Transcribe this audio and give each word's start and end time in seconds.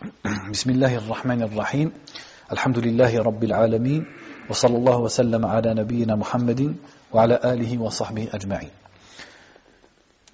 بسم 0.00 0.70
الله 0.70 0.96
الرحمن 0.96 1.42
الرحيم 1.42 1.92
الحمد 2.52 2.78
لله 2.78 3.18
رب 3.20 3.44
العالمين 3.44 4.06
وصلى 4.50 4.76
الله 4.76 4.98
وسلم 4.98 5.46
على 5.46 5.74
نبينا 5.74 6.16
محمد 6.16 6.76
وعلى 7.12 7.40
آله 7.44 7.78
وصحبه 7.78 8.28
أجمعين 8.32 8.70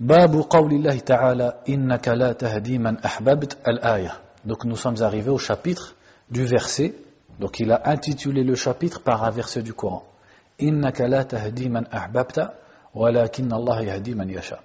باب 0.00 0.34
قول 0.50 0.72
الله 0.72 0.98
تعالى 0.98 1.54
إنك 1.68 2.08
لا 2.08 2.32
تهدي 2.32 2.78
من 2.78 2.98
أحببت 2.98 3.58
الآية 3.68 4.12
Donc 4.44 4.64
nous 4.64 4.76
sommes 4.76 5.02
arrivés 5.02 5.30
au 5.30 5.38
chapitre 5.38 5.96
du 6.30 6.44
verset. 6.44 6.94
Donc 7.40 7.58
il 7.58 7.72
a 7.72 7.88
intitulé 7.90 8.44
le 8.44 8.54
chapitre 8.54 9.00
par 9.02 9.24
un 9.24 9.30
verset 9.30 9.62
du 9.62 9.74
Coran. 9.74 10.04
إنك 10.62 11.00
لا 11.00 11.22
تهدي 11.22 11.68
من 11.68 11.86
أحببت 11.86 12.50
ولكن 12.94 13.52
الله 13.52 13.80
يهدي 13.80 14.14
من 14.14 14.30
يشاء. 14.30 14.60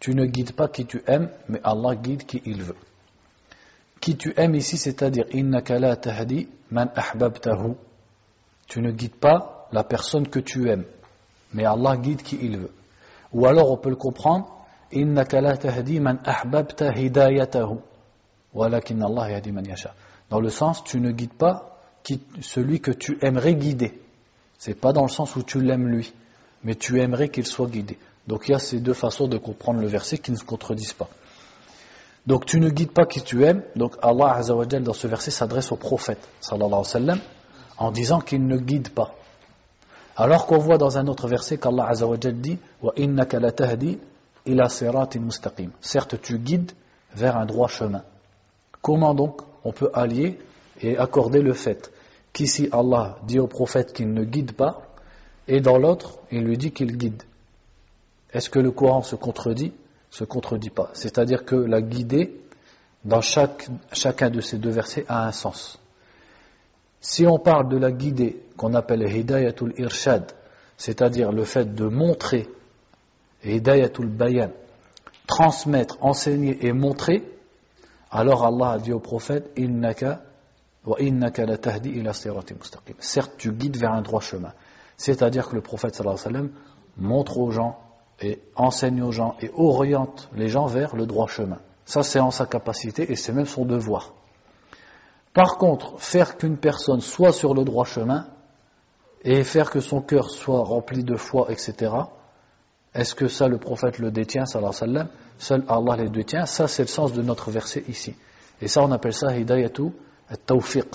Tu 0.00 0.14
ne 0.14 0.24
guides 0.24 0.52
pas 0.52 0.68
qui 0.68 0.86
tu 0.86 1.02
aimes, 1.06 1.28
mais 1.50 1.60
Allah 1.62 1.94
guide 1.94 2.24
qui 2.24 2.40
il 2.46 2.62
veut. 2.62 2.76
Qui 4.00 4.16
tu 4.16 4.32
aimes 4.36 4.54
ici, 4.54 4.76
c'est-à-dire 4.76 5.24
man. 6.70 6.90
Tu 8.66 8.80
ne 8.80 8.90
guides 8.90 9.14
pas 9.14 9.68
la 9.72 9.84
personne 9.84 10.28
que 10.28 10.38
tu 10.38 10.68
aimes, 10.68 10.84
mais 11.52 11.64
Allah 11.64 11.96
guide 11.96 12.22
qui 12.22 12.38
il 12.42 12.58
veut. 12.58 12.72
Ou 13.32 13.46
alors 13.46 13.70
on 13.70 13.76
peut 13.76 13.90
le 13.90 13.96
comprendre 13.96 14.52
man 14.92 15.26
Allah. 19.02 19.94
Dans 20.30 20.40
le 20.40 20.50
sens, 20.50 20.84
tu 20.84 21.00
ne 21.00 21.10
guides 21.10 21.32
pas 21.32 21.80
celui 22.40 22.80
que 22.80 22.90
tu 22.90 23.18
aimerais 23.22 23.54
guider. 23.54 24.00
C'est 24.58 24.74
pas 24.74 24.92
dans 24.92 25.02
le 25.02 25.08
sens 25.08 25.36
où 25.36 25.42
tu 25.42 25.60
l'aimes 25.60 25.88
lui, 25.88 26.12
mais 26.64 26.74
tu 26.74 27.00
aimerais 27.00 27.28
qu'il 27.28 27.46
soit 27.46 27.66
guidé. 27.68 27.98
Donc 28.26 28.48
il 28.48 28.52
y 28.52 28.54
a 28.54 28.58
ces 28.58 28.80
deux 28.80 28.94
façons 28.94 29.28
de 29.28 29.38
comprendre 29.38 29.80
le 29.80 29.86
verset 29.86 30.18
qui 30.18 30.32
ne 30.32 30.36
se 30.36 30.44
contredisent 30.44 30.94
pas. 30.94 31.08
Donc 32.26 32.44
tu 32.44 32.58
ne 32.58 32.68
guides 32.68 32.90
pas 32.90 33.06
qui 33.06 33.22
tu 33.22 33.44
aimes. 33.44 33.62
Donc 33.76 33.96
Allah 34.02 34.34
Azzawajal 34.34 34.82
dans 34.82 34.92
ce 34.92 35.06
verset 35.06 35.30
s'adresse 35.30 35.70
au 35.72 35.76
prophète 35.76 36.28
sallallahu 36.40 36.66
alayhi 36.66 36.78
wa 36.80 36.84
sallam 36.84 37.18
en 37.78 37.90
disant 37.90 38.20
qu'il 38.20 38.46
ne 38.46 38.56
guide 38.56 38.88
pas. 38.90 39.14
Alors 40.16 40.46
qu'on 40.46 40.58
voit 40.58 40.78
dans 40.78 40.98
un 40.98 41.06
autre 41.06 41.28
verset 41.28 41.58
qu'Allah 41.58 41.86
Azzawajal 41.88 42.40
dit 42.40 42.58
Wa 42.82 42.92
innaka 42.96 43.38
la 43.38 43.52
tahdi 43.52 43.98
ila 44.46 44.68
siratin 44.68 45.20
mustaqim. 45.20 45.70
Certes 45.80 46.20
tu 46.20 46.38
guides 46.38 46.72
vers 47.14 47.36
un 47.36 47.46
droit 47.46 47.68
chemin. 47.68 48.02
Comment 48.82 49.14
donc 49.14 49.42
on 49.64 49.72
peut 49.72 49.90
allier 49.94 50.38
et 50.80 50.98
accorder 50.98 51.42
le 51.42 51.52
fait 51.52 51.92
qu'ici 52.32 52.68
Allah 52.72 53.18
dit 53.26 53.38
au 53.38 53.46
prophète 53.46 53.92
qu'il 53.92 54.12
ne 54.12 54.24
guide 54.24 54.52
pas 54.52 54.82
et 55.48 55.60
dans 55.60 55.78
l'autre 55.78 56.18
il 56.32 56.42
lui 56.42 56.58
dit 56.58 56.72
qu'il 56.72 56.96
guide? 56.96 57.22
Est-ce 58.32 58.50
que 58.50 58.58
le 58.58 58.72
Coran 58.72 59.02
se 59.02 59.14
contredit? 59.14 59.72
Se 60.16 60.24
contredit 60.24 60.70
pas. 60.70 60.88
C'est-à-dire 60.94 61.44
que 61.44 61.56
la 61.56 61.82
guidée, 61.82 62.40
dans 63.04 63.20
chaque, 63.20 63.68
chacun 63.92 64.30
de 64.30 64.40
ces 64.40 64.56
deux 64.56 64.70
versets, 64.70 65.04
a 65.08 65.26
un 65.26 65.32
sens. 65.32 65.78
Si 67.02 67.26
on 67.26 67.38
parle 67.38 67.68
de 67.68 67.76
la 67.76 67.92
guidée 67.92 68.42
qu'on 68.56 68.72
appelle 68.72 69.02
Hidayatul 69.02 69.74
Irshad, 69.76 70.32
c'est-à-dire 70.78 71.32
le 71.32 71.44
fait 71.44 71.74
de 71.74 71.86
montrer, 71.86 72.48
Hidayatul 73.44 74.08
Bayan, 74.08 74.52
transmettre, 75.26 75.98
enseigner 76.00 76.64
et 76.64 76.72
montrer, 76.72 77.22
alors 78.10 78.46
Allah 78.46 78.70
a 78.70 78.78
dit 78.78 78.94
au 78.94 79.00
prophète 79.00 79.50
Innaka 79.58 80.22
wa 80.86 80.98
innaka 80.98 81.44
la 81.44 81.58
mustaqim. 81.58 82.94
Certes, 83.00 83.34
tu 83.36 83.52
guides 83.52 83.76
vers 83.76 83.92
un 83.92 84.00
droit 84.00 84.22
chemin. 84.22 84.54
C'est-à-dire 84.96 85.50
que 85.50 85.56
le 85.56 85.60
prophète 85.60 85.94
sallallahu 85.94 86.50
montre 86.96 87.36
aux 87.36 87.50
gens 87.50 87.85
et 88.20 88.40
enseigne 88.54 89.02
aux 89.02 89.12
gens 89.12 89.36
et 89.40 89.50
oriente 89.54 90.28
les 90.34 90.48
gens 90.48 90.66
vers 90.66 90.96
le 90.96 91.06
droit 91.06 91.26
chemin. 91.28 91.58
Ça, 91.84 92.02
c'est 92.02 92.20
en 92.20 92.30
sa 92.30 92.46
capacité 92.46 93.10
et 93.10 93.16
c'est 93.16 93.32
même 93.32 93.46
son 93.46 93.64
devoir. 93.64 94.12
Par 95.32 95.58
contre, 95.58 96.00
faire 96.00 96.36
qu'une 96.36 96.56
personne 96.56 97.00
soit 97.00 97.32
sur 97.32 97.54
le 97.54 97.64
droit 97.64 97.84
chemin 97.84 98.26
et 99.22 99.44
faire 99.44 99.70
que 99.70 99.80
son 99.80 100.00
cœur 100.00 100.30
soit 100.30 100.62
rempli 100.64 101.04
de 101.04 101.16
foi, 101.16 101.46
etc., 101.50 101.92
est-ce 102.96 103.14
que 103.14 103.28
ça, 103.28 103.46
le 103.46 103.58
prophète 103.58 103.98
le 103.98 104.10
détient, 104.10 104.46
sallallahu 104.46 104.72
sallam? 104.72 105.08
Seul 105.38 105.64
Allah 105.68 105.96
le 105.96 106.08
détient. 106.08 106.46
Ça, 106.46 106.66
c'est 106.66 106.82
le 106.82 106.88
sens 106.88 107.12
de 107.12 107.20
notre 107.20 107.50
verset 107.50 107.84
ici. 107.88 108.14
Et 108.62 108.68
ça, 108.68 108.82
on 108.82 108.90
appelle 108.90 109.12
ça 109.12 109.36
hidayatu 109.36 109.90
at-tawfiq. 110.30 110.86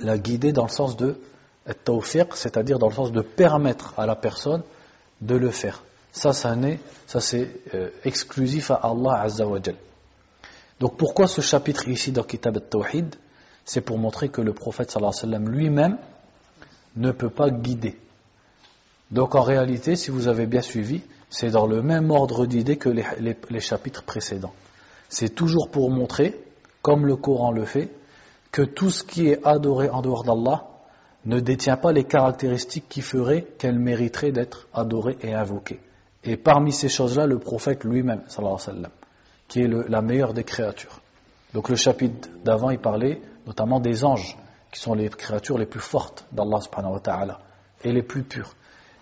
La 0.00 0.16
guider 0.16 0.52
dans 0.52 0.64
le 0.64 0.70
sens 0.70 0.96
de 0.96 1.20
at-tawfiq, 1.66 2.34
c'est-à-dire 2.34 2.78
dans 2.78 2.88
le 2.88 2.94
sens 2.94 3.12
de 3.12 3.20
permettre 3.20 3.92
à 3.98 4.06
la 4.06 4.16
personne 4.16 4.62
de 5.20 5.36
le 5.36 5.50
faire. 5.50 5.82
Ça, 6.14 6.32
ça, 6.32 7.20
c'est 7.20 7.50
euh, 7.74 7.90
exclusif 8.04 8.70
à 8.70 8.76
Allah 8.76 9.22
Azza 9.22 9.48
wa 9.48 9.58
Donc 10.78 10.96
pourquoi 10.96 11.26
ce 11.26 11.40
chapitre 11.40 11.88
ici 11.88 12.12
dans 12.12 12.22
Kitab 12.22 12.56
al-Tawhid? 12.56 13.16
C'est 13.64 13.80
pour 13.80 13.98
montrer 13.98 14.28
que 14.28 14.40
le 14.40 14.52
prophète 14.52 14.92
sallallahu 14.92 15.50
lui-même 15.50 15.98
ne 16.94 17.10
peut 17.10 17.30
pas 17.30 17.50
guider. 17.50 17.98
Donc 19.10 19.34
en 19.34 19.42
réalité, 19.42 19.96
si 19.96 20.12
vous 20.12 20.28
avez 20.28 20.46
bien 20.46 20.62
suivi, 20.62 21.02
c'est 21.30 21.50
dans 21.50 21.66
le 21.66 21.82
même 21.82 22.12
ordre 22.12 22.46
d'idées 22.46 22.76
que 22.76 22.90
les 22.90 23.60
chapitres 23.60 24.04
précédents. 24.04 24.54
C'est 25.08 25.34
toujours 25.34 25.68
pour 25.68 25.90
montrer, 25.90 26.40
comme 26.80 27.06
le 27.06 27.16
Coran 27.16 27.50
le 27.50 27.64
fait, 27.64 27.90
que 28.52 28.62
tout 28.62 28.90
ce 28.90 29.02
qui 29.02 29.26
est 29.26 29.44
adoré 29.44 29.88
en 29.88 30.00
dehors 30.00 30.22
d'Allah 30.22 30.68
ne 31.24 31.40
détient 31.40 31.76
pas 31.76 31.90
les 31.90 32.04
caractéristiques 32.04 32.88
qui 32.88 33.00
feraient 33.00 33.42
qu'elle 33.58 33.80
mériterait 33.80 34.30
d'être 34.30 34.68
adorée 34.72 35.18
et 35.20 35.34
invoquée. 35.34 35.80
Et 36.24 36.36
parmi 36.36 36.72
ces 36.72 36.88
choses-là, 36.88 37.26
le 37.26 37.38
prophète 37.38 37.84
lui-même, 37.84 38.22
sallallahu 38.28 38.56
alayhi 38.66 38.82
wa 38.82 38.88
qui 39.46 39.60
est 39.60 39.68
la 39.68 40.00
meilleure 40.00 40.32
des 40.32 40.44
créatures. 40.44 41.00
Donc 41.52 41.68
le 41.68 41.76
chapitre 41.76 42.28
d'avant, 42.44 42.70
il 42.70 42.78
parlait 42.78 43.20
notamment 43.46 43.78
des 43.78 44.04
anges, 44.04 44.36
qui 44.72 44.80
sont 44.80 44.94
les 44.94 45.08
créatures 45.10 45.58
les 45.58 45.66
plus 45.66 45.80
fortes 45.80 46.26
d'Allah 46.32 46.60
subhanahu 46.60 46.94
wa 46.94 47.00
ta'ala, 47.00 47.40
et 47.84 47.92
les 47.92 48.02
plus 48.02 48.22
pures. 48.22 48.54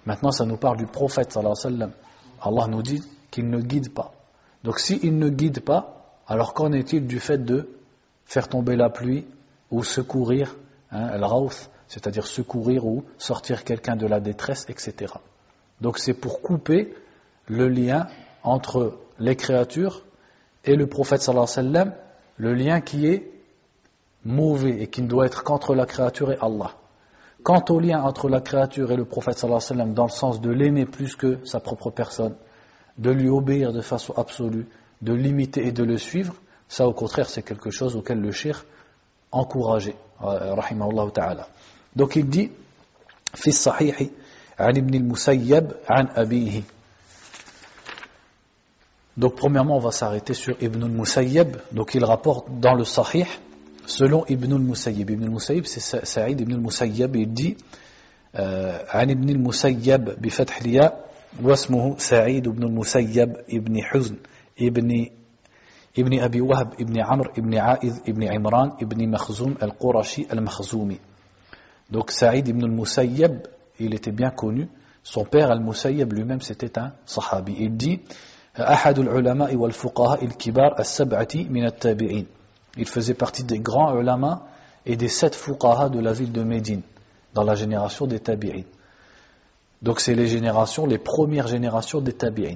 Maintenant, 0.04 0.32
ça 0.32 0.44
nous 0.44 0.56
parle 0.56 0.76
du 0.76 0.86
prophète, 0.86 1.32
sallallahu 1.32 1.54
alayhi 1.64 1.82
wa. 1.82 1.88
Allah 2.42 2.66
nous 2.68 2.82
dit 2.82 3.02
qu'il 3.30 3.48
ne 3.48 3.60
guide 3.60 3.94
pas. 3.94 4.12
Donc 4.64 4.80
s'il 4.80 5.16
ne 5.16 5.28
guide 5.28 5.60
pas, 5.60 6.18
alors 6.26 6.54
qu'en 6.54 6.72
est-il 6.72 7.06
du 7.06 7.20
fait 7.20 7.38
de 7.38 7.68
faire 8.24 8.48
tomber 8.48 8.74
la 8.74 8.90
pluie, 8.90 9.26
ou 9.70 9.84
secourir, 9.84 10.56
hein, 10.90 11.06
al 11.06 11.24
c'est-à-dire 11.86 12.26
secourir 12.26 12.84
ou 12.84 13.04
sortir 13.16 13.64
quelqu'un 13.64 13.96
de 13.96 14.06
la 14.06 14.20
détresse, 14.20 14.66
etc. 14.68 15.14
Donc 15.80 15.98
c'est 15.98 16.14
pour 16.14 16.42
couper 16.42 16.94
le 17.47 17.67
lien 17.69 18.07
entre 18.43 18.97
les 19.19 19.35
créatures 19.35 20.03
et 20.65 20.75
le 20.75 20.87
prophète 20.87 21.21
sallallahu 21.21 21.47
alayhi 21.57 21.67
wa 21.69 21.73
sallam, 21.73 21.93
le 22.37 22.53
lien 22.53 22.81
qui 22.81 23.07
est 23.07 23.31
mauvais 24.25 24.81
et 24.81 24.87
qui 24.87 25.01
ne 25.01 25.07
doit 25.07 25.25
être 25.25 25.43
qu'entre 25.43 25.75
la 25.75 25.85
créature 25.85 26.31
et 26.31 26.37
Allah. 26.41 26.71
Quant 27.43 27.63
au 27.69 27.79
lien 27.79 28.01
entre 28.01 28.29
la 28.29 28.41
créature 28.41 28.91
et 28.91 28.97
le 28.97 29.05
prophète 29.05 29.37
sallallahu 29.37 29.57
alayhi 29.57 29.71
wa 29.71 29.83
sallam 29.83 29.93
dans 29.93 30.05
le 30.05 30.09
sens 30.09 30.41
de 30.41 30.49
l'aimer 30.49 30.85
plus 30.85 31.15
que 31.15 31.39
sa 31.45 31.59
propre 31.59 31.89
personne, 31.89 32.35
de 32.97 33.11
lui 33.11 33.29
obéir 33.29 33.73
de 33.73 33.81
façon 33.81 34.13
absolue, 34.17 34.67
de 35.01 35.13
l'imiter 35.13 35.67
et 35.67 35.71
de 35.71 35.83
le 35.83 35.97
suivre, 35.97 36.35
ça 36.67 36.87
au 36.87 36.93
contraire 36.93 37.29
c'est 37.29 37.43
quelque 37.43 37.71
chose 37.71 37.95
auquel 37.95 38.19
le 38.19 38.31
shir 38.31 38.65
encourageait, 39.31 39.95
rahimahullah 40.19 41.11
ta'ala. 41.11 41.47
Donc 41.95 42.15
il 42.15 42.27
dit, 42.27 42.51
في 43.33 43.47
الصحيح 43.47 44.01
عن 44.59 44.77
ابن 44.77 44.93
المسيب 44.93 45.71
عن 45.89 46.07
أبيه 46.15 46.61
donc 49.17 49.35
premièrement, 49.35 49.77
on 49.77 49.79
va 49.79 49.91
s'arrêter 49.91 50.35
sur 50.35 50.55
Ibn 50.61 50.83
al-Musayyib. 50.83 51.57
Donc 51.71 51.95
il 51.95 52.05
rapporte 52.05 52.47
dans 52.59 52.75
le 52.75 52.83
Sahih, 52.83 53.25
selon 53.87 54.25
Ibn 54.27 54.53
al-Musayyib. 54.53 55.09
Ibn 55.09 55.23
al-Musayyib, 55.23 55.65
c'est 55.65 56.05
Saïd 56.05 56.39
Ibn 56.39 56.53
al-Musayyib. 56.53 57.15
Il 57.15 57.33
dit, 57.33 57.57
عن 58.89 59.09
ابن 59.09 59.29
المسيب 59.29 60.21
بفتح 60.21 60.61
الياء 60.61 61.09
واسمه 61.43 61.97
سعيد 61.97 62.47
بن 62.49 62.63
المسيب 62.63 63.35
ابن 63.49 63.83
حزن 63.83 64.15
ابن 64.61 65.05
ابن 65.99 66.19
أبي 66.19 66.41
وهب 66.41 66.73
ابن 66.81 67.01
عمرو 67.01 67.31
ابن 67.37 67.57
عائذ 67.57 67.99
ابن 68.07 68.23
عمران 68.23 68.71
ابن 68.81 69.09
مخزوم 69.09 69.55
القرشي 69.63 70.27
المخزومي 70.33 70.99
Donc 71.89 72.11
Saïd 72.11 72.47
ibn 72.49 72.63
al-Musayyib, 72.65 73.47
il 73.79 73.95
était 73.95 74.11
bien 74.11 74.29
connu. 74.29 74.67
Son 75.03 75.23
père 75.23 75.49
al-Musayyib 75.51 76.11
lui-même 76.11 76.41
c'était 76.41 76.77
un 76.77 76.91
sahabi. 77.05 77.55
Il 77.59 77.77
dit 77.77 78.01
أحد 78.59 78.99
العلماء 78.99 79.55
والفقهاء 79.55 80.25
الكبار 80.25 80.79
السبعة 80.79 81.27
من 81.35 81.65
التابعين 81.65 82.25
Il 82.77 82.87
faisait 82.87 83.15
partie 83.15 83.43
des 83.43 83.59
grands 83.59 83.97
ulama 83.99 84.43
et 84.85 84.95
des 84.95 85.07
sept 85.07 85.35
fuqaha 85.35 85.89
de 85.89 85.99
la 85.99 86.13
ville 86.13 86.31
de 86.31 86.43
Médine, 86.43 86.81
dans 87.33 87.43
la 87.43 87.55
génération 87.55 88.05
des 88.05 88.19
tabi'in. 88.19 88.63
Donc 89.81 89.99
c'est 89.99 90.13
les 90.13 90.27
générations, 90.27 90.85
les 90.85 90.99
premières 90.99 91.47
générations 91.47 92.01
des 92.01 92.13
tabi'in, 92.13 92.55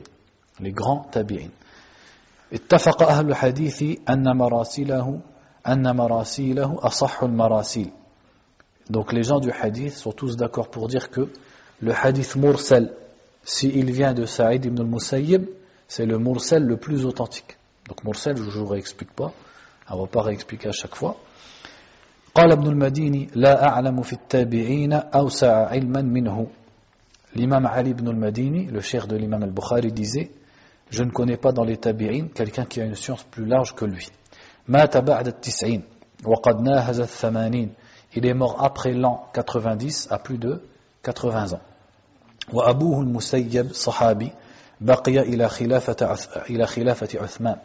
les 0.59 0.71
grands 0.71 1.07
tabi'in. 1.11 1.49
اتفق 2.53 3.03
أهل 3.03 3.29
الحديث 3.29 3.83
أن 4.09 4.37
مراسيله 4.37 5.19
أن 5.67 5.95
مراسيله 5.95 6.79
أصح 6.81 7.23
المراسيل 7.23 7.91
Donc 8.89 9.13
les 9.13 9.23
gens 9.23 9.39
du 9.39 9.51
hadith 9.51 9.93
sont 9.93 10.11
tous 10.11 10.35
d'accord 10.35 10.69
pour 10.69 10.89
dire 10.89 11.09
que 11.09 11.29
le 11.81 11.93
hadith 11.93 12.35
mursal, 12.35 12.91
s'il 13.43 13.89
vient 13.91 14.13
de 14.13 14.25
Saïd 14.25 14.65
ibn 14.65 14.81
al-Musayyib, 14.81 15.45
c'est 15.87 16.05
le 16.05 16.17
mursal 16.17 16.63
le 16.63 16.77
plus 16.77 17.05
authentique. 17.05 17.57
Donc 17.87 18.03
mursal, 18.03 18.37
je 18.37 18.43
ne 18.43 18.49
vous 18.49 18.67
réexplique 18.67 19.11
pas. 19.11 19.31
On 19.89 19.95
ne 19.95 20.01
va 20.01 20.07
pas 20.07 20.21
réexpliquer 20.21 20.69
à 20.69 20.71
chaque 20.71 20.95
fois. 20.95 21.17
قال 22.35 22.51
ابن 22.51 22.67
المديني 22.67 23.29
لا 23.35 23.67
أعلم 23.67 24.01
في 24.01 24.13
التابعين 24.13 24.93
أوسع 24.93 25.67
علما 25.67 26.01
منه 26.01 26.47
L'imam 27.33 27.65
Ali 27.65 27.91
ibn 27.91 28.09
al-Madini, 28.09 28.65
le 28.65 28.81
cher 28.81 29.07
de 29.07 29.15
l'imam 29.15 29.41
al-Bukhari, 29.41 29.91
disait 29.93 30.31
Je 30.89 31.03
ne 31.03 31.11
connais 31.11 31.37
pas 31.37 31.53
dans 31.53 31.63
les 31.63 31.77
tabi'in 31.77 32.27
quelqu'un 32.27 32.65
qui 32.65 32.81
a 32.81 32.85
une 32.85 32.95
science 32.95 33.23
plus 33.23 33.45
large 33.45 33.73
que 33.75 33.85
lui. 33.85 34.07
مات 34.67 34.97
بعد 34.97 35.27
التسعين 35.27 35.83
وقد 36.25 36.61
ناهز 36.61 36.99
الثمانين 36.99 37.69
Il 38.15 38.25
est 38.25 38.33
mort 38.33 38.61
après 38.63 38.93
l'an 38.93 39.27
90 39.33 40.07
à 40.11 40.19
plus 40.19 40.37
de 40.37 40.61
80 41.03 41.53
ans. 41.53 41.61
وأبوه 42.53 43.01
المسيب 43.01 43.73
صحابي 43.73 44.31
بقي 44.81 45.19
إلى 45.19 45.49
خلافة 45.49 46.15
إلى 46.49 46.67
خلافة 46.67 47.19
عثمان. 47.21 47.57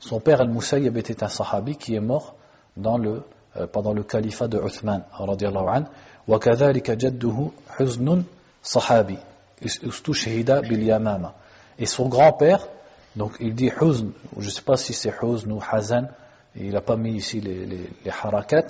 Son 0.00 0.20
père 0.20 0.40
al-Musayyib 0.40 0.96
était 0.96 1.22
un 1.22 1.28
sahabi 1.28 1.76
qui 1.76 1.94
est 1.94 2.00
mort 2.00 2.34
dans 2.76 2.98
le, 2.98 3.22
euh, 3.56 3.66
pendant 3.66 3.92
le 3.92 4.02
califat 4.02 4.48
de 4.48 4.58
Uthman 4.58 5.02
radiallahu 5.12 5.68
anhu. 5.68 5.86
وكذلك 6.28 6.90
جده 6.90 7.48
حزن 7.68 8.24
sahabi, 8.64 9.18
ustushhida 9.62 10.62
bil 10.62 10.82
yamama. 10.82 11.34
Et 11.78 11.86
son 11.86 12.08
grand-père, 12.08 12.66
donc 13.14 13.36
il 13.40 13.54
dit 13.54 13.70
huzn, 13.80 14.10
je 14.38 14.46
ne 14.46 14.50
sais 14.50 14.62
pas 14.62 14.76
si 14.76 14.92
c'est 14.92 15.12
huzn 15.22 15.52
ou 15.52 15.60
hazan, 15.70 16.08
il 16.56 16.72
n'a 16.72 16.80
pas 16.80 16.96
mis 16.96 17.14
ici 17.14 17.40
les, 17.40 17.66
les, 17.66 17.90
les, 18.04 18.10
harakat, 18.10 18.66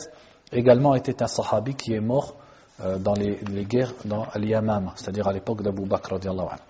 également 0.53 0.95
était 0.95 1.23
un 1.23 1.27
sahabi 1.27 1.75
qui 1.75 1.95
est 1.95 2.01
mort 2.01 2.35
euh, 2.81 2.99
dans 2.99 3.15
les, 3.15 3.39
les, 3.53 3.65
guerres 3.65 3.93
dans 4.05 4.27
Al-Yamama, 4.33 4.95
c'est-à-dire 4.97 5.29
à, 5.29 5.33
l'époque 5.33 5.63
d'Abu 5.63 5.85
Bakr 5.87 6.13
radiallahu 6.13 6.47
anhu. 6.47 6.61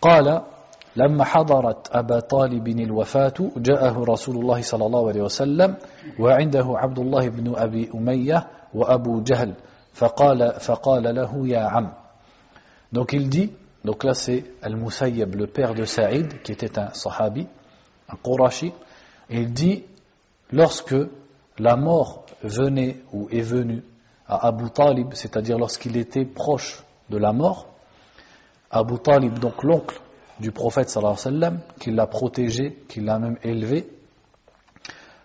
قال 0.00 0.42
لما 0.96 1.24
حضرت 1.24 1.88
أبا 1.92 2.20
طالب 2.20 2.68
الوفاة 2.68 3.34
جاءه 3.56 4.04
رسول 4.04 4.36
الله 4.36 4.62
صلى 4.62 4.86
الله 4.86 5.08
عليه 5.08 5.22
وسلم 5.22 5.76
وعنده 6.18 6.66
عبد 6.68 6.98
الله 6.98 7.28
بن 7.28 7.56
أبي 7.56 7.90
أمية 7.94 8.46
وأبو 8.74 9.22
جهل 9.22 9.54
فقال, 9.92 10.60
فقال 10.60 11.14
له 11.14 11.48
يا 11.48 11.60
عم 11.60 11.92
Donc 12.92 13.12
il 13.12 13.28
dit, 13.28 13.52
donc 13.84 14.02
là 14.02 14.14
c'est 14.14 14.44
Al-Musayyab, 14.62 15.36
le 15.36 15.46
père 15.46 15.74
de 15.74 15.84
Saïd, 15.84 16.42
qui 16.42 16.50
était 16.50 16.76
un 16.76 16.92
sahabi, 16.92 17.46
un 18.08 18.16
Qurashi, 18.16 18.72
il 19.28 19.52
dit, 19.52 19.84
lorsque 20.50 20.96
la 21.56 21.76
mort 21.76 22.26
venait 22.42 22.96
ou 23.12 23.28
est 23.30 23.42
venue 23.42 23.84
à 24.26 24.48
Abu 24.48 24.70
Talib, 24.70 25.14
c'est-à-dire 25.14 25.56
lorsqu'il 25.56 25.96
était 25.96 26.24
proche 26.24 26.82
de 27.10 27.16
la 27.16 27.32
mort, 27.32 27.69
Abu 28.70 28.98
Talib, 28.98 29.38
donc 29.38 29.62
l'oncle 29.62 30.00
du 30.38 30.52
prophète 30.52 30.88
sallallahu 30.88 31.16
alayhi 31.18 31.36
wa 31.36 31.40
sallam, 31.40 31.60
qui 31.78 31.90
l'a 31.90 32.06
protégé, 32.06 32.78
qui 32.88 33.00
l'a 33.00 33.18
même 33.18 33.36
élevé, 33.42 33.88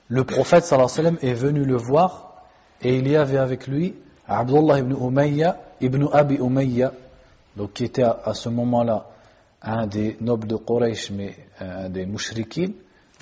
le 0.08 0.24
prophète 0.24 0.66
sallallahu 0.66 0.92
alayhi 0.92 1.06
wa 1.06 1.20
sallam 1.20 1.32
est 1.32 1.34
venu 1.34 1.64
le 1.64 1.78
voir 1.78 2.44
et 2.82 2.98
il 2.98 3.08
y 3.08 3.16
avait 3.16 3.38
avec 3.38 3.68
lui 3.68 3.96
Abdullah 4.28 4.80
ibn 4.80 4.94
Umayya 4.94 5.58
ibn 5.82 6.08
Abi 6.12 6.36
Umayya 6.36 6.92
donc 7.56 7.74
qui 7.74 7.86
était 7.86 8.04
à, 8.04 8.34
ce 8.34 8.50
moment-là 8.50 9.08
un 9.62 9.88
des 9.88 10.18
nobles 10.22 10.48
de 10.48 10.58
Quraysh, 10.58 11.12
mais 11.12 11.36
un 11.60 11.90
des 11.90 12.06
mouchriquins, 12.06 12.72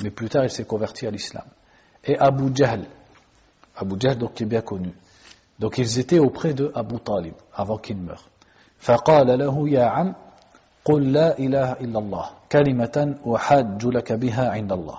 mais 0.01 0.09
plus 0.09 0.27
tard 0.29 0.43
il 0.43 0.49
s'est 0.49 0.65
converti 0.65 1.07
à 1.07 1.11
l'islam. 1.11 1.45
Et 2.03 2.17
Abu 2.17 2.51
Jahl, 2.53 2.85
Abu 3.75 3.95
Jahl 3.99 4.17
donc 4.17 4.33
qui 4.33 4.43
est 4.43 4.47
bien 4.47 4.61
connu. 4.61 4.91
Donc 5.59 5.77
ils 5.77 5.99
étaient 5.99 6.19
auprès 6.19 6.53
de 6.53 6.71
Abu 6.73 6.99
Talib 6.99 7.35
avant 7.53 7.77
qu'il 7.77 7.97
meure. 7.97 8.27
فقال 8.82 9.38
له 9.38 9.68
يا 9.68 9.84
عم 9.84 10.14
قل 10.84 11.12
لا 11.12 11.38
إله 11.38 11.72
إلا 11.72 11.98
الله 11.98 12.26
كلمة 12.52 13.16
أحاج 13.34 13.86
لك 13.86 14.12
بها 14.12 14.50
عند 14.50 14.72
الله 14.72 14.98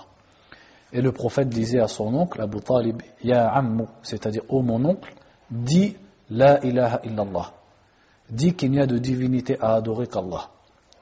Et 0.91 1.01
le 1.01 1.11
prophète 1.11 1.49
disait 1.49 1.79
à 1.79 1.87
son 1.87 2.15
oncle, 2.15 2.41
Abu 2.41 2.61
Talib, 2.61 3.03
Ya 3.23 3.47
ammu, 3.47 3.85
c'est-à-dire, 4.01 4.41
ô 4.49 4.57
oh 4.57 4.61
mon 4.63 4.83
oncle, 4.85 5.13
dis 5.51 5.95
La 6.31 6.63
ilaha 6.65 7.01
illallah 7.03 7.51
dit 8.31 8.55
qu'il 8.55 8.71
n'y 8.71 8.79
a 8.79 8.85
de 8.85 8.97
divinité 8.97 9.57
à 9.59 9.75
adorer 9.75 10.07
qu'Allah. 10.07 10.49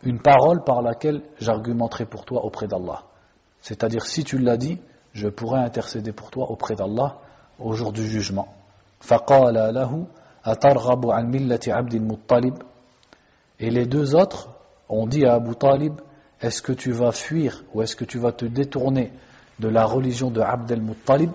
Une 0.04 0.20
parole 0.20 0.64
par 0.64 0.82
laquelle 0.82 1.22
j'argumenterai 1.40 2.06
pour 2.06 2.26
toi 2.26 2.46
auprès 2.46 2.68
d'Allah. 2.68 3.04
C'est-à-dire, 3.62 4.06
si 4.06 4.24
tu 4.24 4.38
l'as 4.38 4.58
dit, 4.58 4.80
je 5.14 5.28
pourrai 5.28 5.60
intercéder 5.60 6.12
pour 6.14 6.30
toi 6.32 6.50
auprès 6.52 6.76
d'Allah 6.76 7.18
au 7.60 7.74
jour 7.74 7.92
du 7.92 8.06
jugement. 8.06 8.48
Et 13.62 13.70
les 13.70 13.86
deux 13.86 14.16
autres 14.16 14.50
ont 14.90 15.08
dit 15.08 15.26
à 15.26 15.36
Abu 15.36 15.56
Talib, 15.56 15.94
est-ce 16.42 16.62
que 16.62 16.72
tu 16.72 16.92
vas 16.92 17.12
fuir 17.12 17.64
ou 17.74 17.82
est-ce 17.82 17.96
que 17.96 18.06
tu 18.06 18.20
vas 18.20 18.32
te 18.32 18.46
détourner 18.46 19.12
de 19.60 19.68
la 19.68 19.86
religion 19.86 20.30
de 20.30 20.42
Abd 20.42 20.72
al-Muttalib 20.72 21.32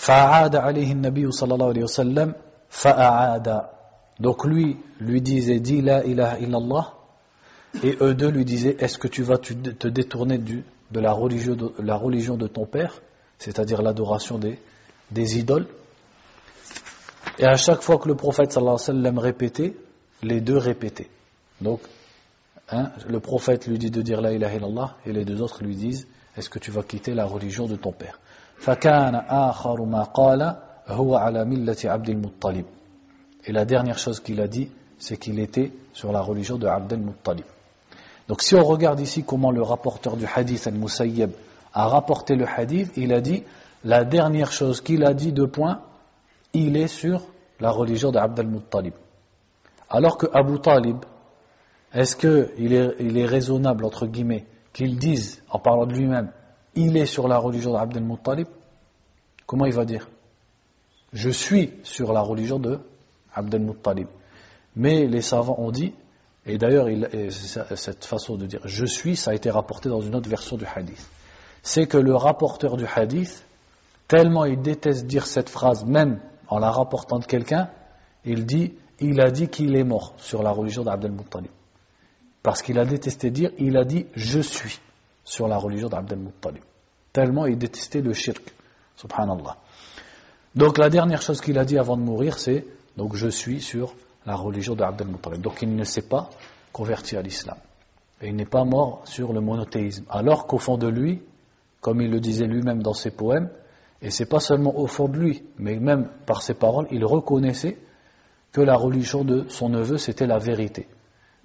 فعاد 0.00 0.56
عليه 0.56 0.92
النبي 0.92 1.30
صلى 1.30 1.54
الله 1.54 1.68
عليه 1.68 1.82
وسلم 1.82 2.32
فأعاد 2.70 3.62
donc 4.20 4.44
lui, 4.44 4.76
lui 5.00 5.22
disait, 5.22 5.60
dis 5.60 5.80
la 5.80 6.04
ilaha 6.04 6.38
illallah, 6.40 6.94
et 7.82 7.96
eux 8.02 8.14
deux 8.14 8.28
lui 8.30 8.44
disaient, 8.44 8.76
est-ce 8.78 8.98
que 8.98 9.08
tu 9.08 9.22
vas 9.22 9.38
te 9.38 9.88
détourner 9.88 10.36
du, 10.36 10.62
de, 10.90 11.00
la 11.00 11.12
religion 11.12 11.54
de 11.54 11.72
la 11.78 11.96
religion 11.96 12.36
de 12.36 12.46
ton 12.46 12.66
père, 12.66 13.00
c'est-à-dire 13.38 13.80
l'adoration 13.80 14.38
des, 14.38 14.58
des 15.10 15.38
idoles 15.38 15.66
Et 17.38 17.46
à 17.46 17.56
chaque 17.56 17.80
fois 17.80 17.96
que 17.96 18.08
le 18.08 18.14
prophète 18.14 18.52
sallallahu 18.52 18.74
alayhi 18.74 18.98
wa 18.98 19.02
sallam 19.04 19.18
répétait, 19.18 19.74
les 20.23 20.41
deux 20.41 20.57
répétés. 20.57 21.09
Donc, 21.61 21.81
hein, 22.69 22.91
le 23.07 23.19
prophète 23.19 23.67
lui 23.67 23.77
dit 23.77 23.91
de 23.91 24.01
dire 24.01 24.21
la 24.21 24.33
ilaha 24.33 24.55
illallah 24.55 24.97
et 25.05 25.13
les 25.13 25.25
deux 25.25 25.41
autres 25.41 25.63
lui 25.63 25.75
disent 25.75 26.07
Est-ce 26.35 26.49
que 26.49 26.59
tu 26.59 26.71
vas 26.71 26.83
quitter 26.83 27.13
la 27.13 27.25
religion 27.25 27.67
de 27.67 27.75
ton 27.75 27.91
père? 27.91 28.19
Et 33.47 33.51
la 33.51 33.65
dernière 33.65 33.97
chose 33.97 34.19
qu'il 34.19 34.41
a 34.41 34.47
dit, 34.47 34.69
c'est 34.97 35.17
qu'il 35.17 35.39
était 35.39 35.71
sur 35.93 36.11
la 36.11 36.21
religion 36.21 36.57
de 36.57 36.67
Abdel 36.67 36.99
Muttalib. 36.99 37.45
Donc, 38.27 38.41
si 38.41 38.55
on 38.55 38.63
regarde 38.63 38.99
ici 38.99 39.23
comment 39.23 39.51
le 39.51 39.61
rapporteur 39.61 40.17
du 40.17 40.25
hadith, 40.25 40.65
Al-Musayyib, 40.67 41.31
a 41.73 41.87
rapporté 41.87 42.35
le 42.35 42.47
hadith, 42.47 42.93
il 42.95 43.13
a 43.13 43.21
dit 43.21 43.43
La 43.83 44.03
dernière 44.03 44.51
chose 44.51 44.81
qu'il 44.81 45.05
a 45.05 45.13
dit, 45.13 45.31
de 45.31 45.45
point, 45.45 45.81
il 46.53 46.77
est 46.77 46.87
sur 46.87 47.21
la 47.59 47.69
religion 47.69 48.11
de 48.11 48.17
Abdel 48.17 48.47
Muttalib. 48.47 48.93
Alors 49.89 50.17
que 50.17 50.27
Abu 50.33 50.59
Talib, 50.59 50.97
est-ce 51.93 52.15
qu'il 52.15 52.73
est, 52.73 52.95
il 52.99 53.17
est 53.17 53.25
raisonnable, 53.25 53.85
entre 53.85 54.05
guillemets, 54.05 54.45
qu'il 54.73 54.97
dise, 54.97 55.41
en 55.49 55.59
parlant 55.59 55.85
de 55.85 55.93
lui-même, 55.93 56.31
il 56.75 56.97
est 56.97 57.05
sur 57.05 57.27
la 57.27 57.37
religion 57.37 57.73
d'Abdel 57.73 58.03
Muttalib 58.03 58.47
Comment 59.45 59.65
il 59.65 59.73
va 59.73 59.85
dire? 59.85 60.09
Je 61.13 61.29
suis 61.29 61.71
sur 61.83 62.11
la 62.11 62.21
religion 62.21 62.59
de 62.59 62.79
Abdel 63.33 63.61
Muttalib. 63.61 64.07
Mais 64.75 65.07
les 65.07 65.21
savants 65.21 65.55
ont 65.59 65.71
dit, 65.71 65.93
et 66.45 66.57
d'ailleurs 66.57 66.87
cette 67.29 68.03
façon 68.03 68.35
de 68.35 68.45
dire 68.45 68.59
je 68.65 68.85
suis, 68.85 69.15
ça 69.15 69.31
a 69.31 69.33
été 69.33 69.49
rapporté 69.49 69.87
dans 69.87 70.01
une 70.01 70.15
autre 70.15 70.29
version 70.29 70.57
du 70.57 70.65
hadith, 70.65 71.07
c'est 71.63 71.87
que 71.87 71.97
le 71.97 72.15
rapporteur 72.15 72.75
du 72.75 72.85
hadith, 72.85 73.45
tellement 74.07 74.45
il 74.45 74.61
déteste 74.61 75.07
dire 75.07 75.25
cette 75.25 75.49
phrase, 75.49 75.85
même 75.85 76.19
en 76.47 76.59
la 76.59 76.69
rapportant 76.69 77.19
de 77.19 77.25
quelqu'un, 77.25 77.69
il 78.25 78.45
dit, 78.45 78.73
il 78.99 79.19
a 79.21 79.31
dit 79.31 79.47
qu'il 79.49 79.75
est 79.75 79.83
mort 79.83 80.13
sur 80.17 80.43
la 80.43 80.51
religion 80.51 80.83
d'Abdel 80.83 81.11
Muttalib. 81.11 81.51
Parce 82.41 82.61
qu'il 82.61 82.77
a 82.79 82.85
détesté 82.85 83.31
dire, 83.31 83.51
il 83.57 83.77
a 83.77 83.83
dit 83.83 84.05
je 84.15 84.39
suis 84.39 84.79
sur 85.23 85.47
la 85.47 85.57
religion 85.57 85.89
d'Abdel 85.89 86.19
Muttalib. 86.19 86.63
Tellement 87.11 87.45
il 87.45 87.57
détestait 87.57 88.01
le 88.01 88.13
shirk. 88.13 88.53
Subhanallah. 88.95 89.57
Donc 90.55 90.77
la 90.77 90.89
dernière 90.89 91.21
chose 91.21 91.41
qu'il 91.41 91.57
a 91.59 91.65
dit 91.65 91.77
avant 91.77 91.97
de 91.97 92.01
mourir, 92.01 92.39
c'est 92.39 92.65
donc 92.95 93.15
je 93.15 93.27
suis 93.27 93.61
sur 93.61 93.93
la 94.25 94.35
religion 94.35 94.75
d'Abd 94.75 95.01
al-Muttalib. 95.01 95.41
Donc 95.41 95.61
il 95.61 95.75
ne 95.75 95.83
s'est 95.83 96.07
pas 96.07 96.29
converti 96.71 97.17
à 97.17 97.21
l'islam. 97.21 97.57
Et 98.21 98.29
il 98.29 98.35
n'est 98.35 98.45
pas 98.45 98.63
mort 98.63 99.01
sur 99.05 99.33
le 99.33 99.41
monothéisme. 99.41 100.05
Alors 100.09 100.47
qu'au 100.47 100.57
fond 100.57 100.77
de 100.77 100.87
lui, 100.87 101.21
comme 101.81 102.01
il 102.01 102.09
le 102.09 102.19
disait 102.19 102.47
lui-même 102.47 102.81
dans 102.81 102.93
ses 102.93 103.11
poèmes, 103.11 103.49
et 104.01 104.09
c'est 104.09 104.25
pas 104.25 104.39
seulement 104.39 104.77
au 104.77 104.87
fond 104.87 105.07
de 105.07 105.17
lui, 105.17 105.43
mais 105.57 105.77
même 105.77 106.09
par 106.25 106.41
ses 106.41 106.53
paroles, 106.53 106.87
il 106.91 107.03
reconnaissait 107.05 107.77
que 108.54 108.60
la 108.60 108.76
religion 108.76 109.24
de 109.24 109.46
son 109.48 109.68
neveu 109.68 109.98
c'était 109.98 110.26
la 110.26 110.38
vérité. 110.38 110.88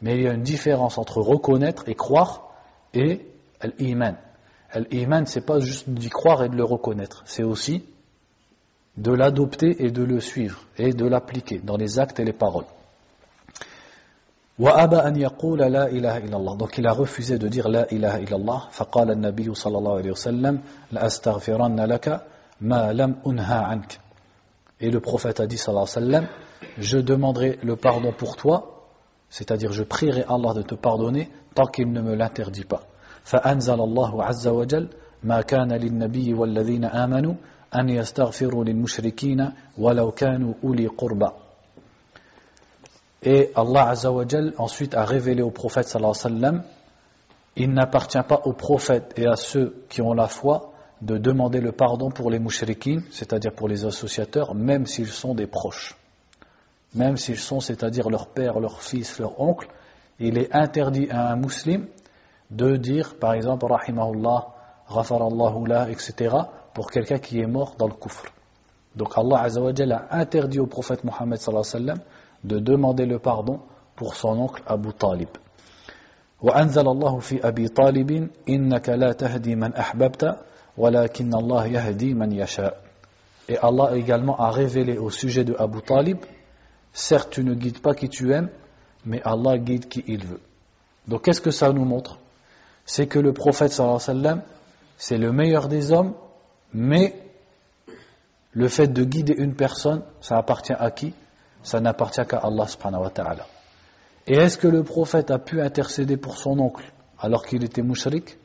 Mais 0.01 0.17
il 0.17 0.23
y 0.23 0.27
a 0.27 0.33
une 0.33 0.43
différence 0.43 0.97
entre 0.97 1.19
reconnaître 1.21 1.87
et 1.87 1.95
croire 1.95 2.53
et 2.93 3.25
l'iman. 3.79 4.15
L'iman, 4.91 5.25
c'est 5.25 5.45
pas 5.45 5.59
juste 5.59 5.89
d'y 5.89 6.09
croire 6.09 6.43
et 6.43 6.49
de 6.49 6.55
le 6.55 6.63
reconnaître, 6.63 7.23
c'est 7.25 7.43
aussi 7.43 7.85
de 8.97 9.11
l'adopter 9.11 9.85
et 9.85 9.91
de 9.91 10.03
le 10.03 10.19
suivre 10.19 10.61
et 10.77 10.93
de 10.93 11.05
l'appliquer 11.05 11.59
dans 11.59 11.77
les 11.77 11.99
actes 11.99 12.19
et 12.19 12.25
les 12.25 12.33
paroles. 12.33 12.65
donc 14.57 14.69
il 16.77 16.87
a 16.87 16.93
refusé 16.93 17.37
de 17.37 17.47
dire 17.47 17.67
la 17.67 17.91
ilaha 17.91 18.19
illallah 18.21 18.69
فقال 18.71 19.11
النبي 19.11 19.53
صلى 19.53 19.77
الله 19.77 19.97
عليه 19.97 20.11
وسلم 20.11 20.61
لأستغفرن 20.91 21.79
لك 21.85 22.21
ما 22.61 22.93
لم 22.93 23.15
أنهى 23.27 23.57
عنك 23.57 23.99
et 24.81 24.91
le 24.91 24.99
prophète 24.99 25.39
a 25.39 25.47
dit 25.47 25.57
sallallahu 25.57 25.87
alayhi 25.95 26.05
wa 26.05 26.19
sallam 26.19 26.27
je 26.77 26.97
demanderai 26.97 27.59
le 27.63 27.75
pardon 27.75 28.11
pour 28.11 28.35
toi 28.35 28.87
c'est-à-dire 29.29 29.71
je 29.71 29.83
prierai 29.83 30.23
Allah 30.27 30.53
de 30.53 30.61
te 30.61 30.75
pardonner 30.75 31.29
tant 31.53 31.65
qu'il 31.65 31.91
ne 31.91 32.01
me 32.01 32.15
l'interdit 32.15 32.65
pas 32.65 32.81
فأنزل 33.25 33.81
الله 33.81 34.23
عز 34.23 34.47
وجل 34.47 34.89
ما 35.23 35.41
كان 35.41 35.73
للنبي 35.73 36.33
والذين 36.33 36.85
آمنوا 36.85 37.33
أن 37.75 37.89
يستغفروا 37.89 38.63
للمشركين 38.63 39.51
ولو 39.77 40.11
كانوا 40.11 40.53
أولي 40.63 40.87
قربى 40.87 41.29
Et 43.27 43.49
Allah 43.55 43.89
Azzawajal 43.89 44.53
ensuite 44.59 44.93
a 44.93 45.03
révélé 45.03 45.41
au 45.41 45.49
prophète 45.49 45.87
sallallahu 45.87 46.13
alayhi 46.25 46.35
wa 46.35 46.49
sallam 46.51 46.63
il 47.55 47.71
n'appartient 47.73 48.21
pas 48.27 48.41
aux 48.45 48.53
prophètes 48.53 49.13
et 49.17 49.25
à 49.25 49.35
ceux 49.35 49.83
qui 49.89 50.03
ont 50.03 50.13
la 50.13 50.27
foi 50.27 50.73
de 51.01 51.17
demander 51.17 51.59
le 51.59 51.71
pardon 51.71 52.11
pour 52.11 52.29
les 52.29 52.37
mouchriquines, 52.37 53.03
c'est-à-dire 53.09 53.53
pour 53.53 53.67
les 53.67 53.85
associateurs, 53.85 54.53
même 54.53 54.85
s'ils 54.85 55.07
sont 55.07 55.33
des 55.33 55.47
proches. 55.47 55.95
Même 56.93 57.17
s'ils 57.17 57.39
sont, 57.39 57.59
c'est-à-dire 57.59 58.09
leur 58.09 58.27
père, 58.27 58.59
leur 58.59 58.81
fils, 58.81 59.19
leur 59.19 59.39
oncle, 59.39 59.67
il 60.19 60.37
est 60.37 60.53
interdit 60.55 61.09
à 61.09 61.31
un 61.31 61.35
musulman 61.35 61.85
de 62.51 62.77
dire, 62.77 63.15
par 63.19 63.33
exemple, 63.33 63.65
Rahimahullah, 63.65 64.47
Ghafarallahu 64.89 65.67
la, 65.67 65.89
etc., 65.89 66.35
pour 66.73 66.91
quelqu'un 66.91 67.17
qui 67.17 67.39
est 67.39 67.47
mort 67.47 67.75
dans 67.77 67.87
le 67.87 67.93
kufr. 67.93 68.25
Donc 68.95 69.17
Allah 69.17 69.41
Azzawajal 69.41 69.91
a 69.91 70.07
interdit 70.11 70.59
au 70.59 70.67
prophète 70.67 71.03
Mohammed 71.03 71.39
de 72.43 72.59
demander 72.59 73.05
le 73.05 73.19
pardon 73.19 73.59
pour 73.95 74.15
son 74.15 74.39
oncle 74.39 74.61
Abu 74.67 74.93
Talib. 74.93 75.29
وأنزل 76.41 76.87
الله 76.87 77.19
في 77.19 77.47
أبي 77.47 77.67
طالب 77.67 78.29
إنك 78.49 78.89
لا 78.89 79.11
تهدي 79.11 79.55
من 79.55 79.73
أحببت 79.73 80.35
ولكن 80.77 81.33
الله 81.35 81.65
يهدي 81.65 82.13
من 82.13 82.31
يشاء 82.31 82.85
Et 83.47 83.57
Allah 83.59 83.95
également 83.95 84.39
a 84.39 84.49
révélé 84.49 84.97
au 84.97 85.11
sujet 85.11 85.43
de 85.43 85.55
Abu 85.59 85.79
Talib, 85.81 86.17
certes 86.92 87.30
tu 87.30 87.44
ne 87.44 87.54
guides 87.54 87.80
pas 87.80 87.94
qui 87.94 88.08
tu 88.08 88.32
aimes, 88.32 88.50
mais 89.04 89.22
Allah 89.24 89.58
guide 89.58 89.88
qui 89.88 90.04
il 90.06 90.26
veut. 90.26 90.40
Donc 91.08 91.24
qu'est-ce 91.24 91.40
que 91.40 91.50
ça 91.50 91.72
nous 91.72 91.84
montre? 91.84 92.18
C'est 92.84 93.06
que 93.06 93.18
le 93.18 93.32
prophète 93.32 93.72
sallallahu 93.72 94.00
alayhi 94.02 94.18
wa 94.18 94.22
sallam, 94.22 94.42
c'est 94.98 95.18
le 95.18 95.32
meilleur 95.32 95.68
des 95.68 95.92
hommes, 95.92 96.14
mais 96.72 97.14
le 98.52 98.68
fait 98.68 98.88
de 98.88 99.04
guider 99.04 99.34
une 99.36 99.54
personne, 99.54 100.02
ça 100.20 100.36
appartient 100.36 100.72
à 100.72 100.90
qui? 100.90 101.14
Ça 101.62 101.80
n'appartient 101.80 102.24
qu'à 102.26 102.38
Allah 102.38 102.66
subhanahu 102.66 103.02
wa 103.02 103.10
ta'ala. 103.10 103.46
Et 104.26 104.34
est-ce 104.34 104.58
que 104.58 104.68
le 104.68 104.82
prophète 104.82 105.30
a 105.30 105.38
pu 105.38 105.60
intercéder 105.60 106.16
pour 106.16 106.36
son 106.36 106.58
oncle 106.58 106.84
alors 107.18 107.44
qu'il 107.44 107.64
était 107.64 107.82
mouchrik 107.82 108.38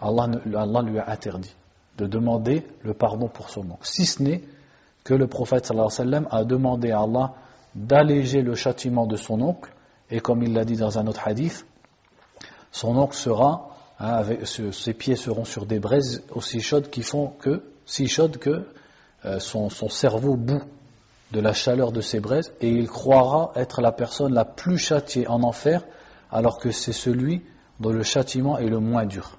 Allah, 0.00 0.28
Allah, 0.56 0.82
lui 0.82 0.98
a 0.98 1.10
interdit 1.10 1.54
de 1.96 2.06
demander 2.06 2.66
le 2.82 2.92
pardon 2.92 3.28
pour 3.28 3.50
son 3.50 3.62
oncle. 3.70 3.86
Si 3.86 4.04
ce 4.04 4.22
n'est 4.22 4.42
que 5.04 5.14
le 5.14 5.26
prophète 5.26 5.66
sallallahu 5.66 5.86
alayhi 5.86 6.10
wa 6.10 6.20
sallam 6.20 6.28
a 6.30 6.44
demandé 6.44 6.90
à 6.90 7.00
Allah 7.00 7.34
d'alléger 7.74 8.42
le 8.42 8.54
châtiment 8.54 9.06
de 9.06 9.16
son 9.16 9.40
oncle, 9.40 9.72
et 10.10 10.20
comme 10.20 10.42
il 10.42 10.52
l'a 10.52 10.64
dit 10.64 10.76
dans 10.76 10.98
un 10.98 11.06
autre 11.06 11.26
hadith, 11.26 11.66
son 12.72 12.96
oncle 12.96 13.16
sera, 13.16 13.76
hein, 14.00 14.22
ses 14.44 14.94
pieds 14.94 15.16
seront 15.16 15.44
sur 15.44 15.66
des 15.66 15.78
braises 15.78 16.22
aussi 16.30 16.60
chaudes 16.60 16.90
qui 16.90 17.02
font 17.02 17.28
que, 17.38 17.62
si 17.86 18.08
chaudes 18.08 18.38
que 18.38 18.66
euh, 19.24 19.38
son, 19.38 19.70
son 19.70 19.88
cerveau 19.88 20.36
bout 20.36 20.62
de 21.32 21.40
la 21.40 21.52
chaleur 21.52 21.92
de 21.92 22.00
ses 22.00 22.20
braises 22.20 22.52
et 22.60 22.68
il 22.68 22.88
croira 22.88 23.52
être 23.56 23.80
la 23.80 23.92
personne 23.92 24.34
la 24.34 24.44
plus 24.44 24.78
châtiée 24.78 25.26
en 25.28 25.42
enfer 25.42 25.84
alors 26.30 26.58
que 26.58 26.70
c'est 26.70 26.92
celui 26.92 27.42
dont 27.80 27.90
le 27.90 28.02
châtiment 28.02 28.58
est 28.58 28.68
le 28.68 28.78
moins 28.78 29.06
dur. 29.06 29.38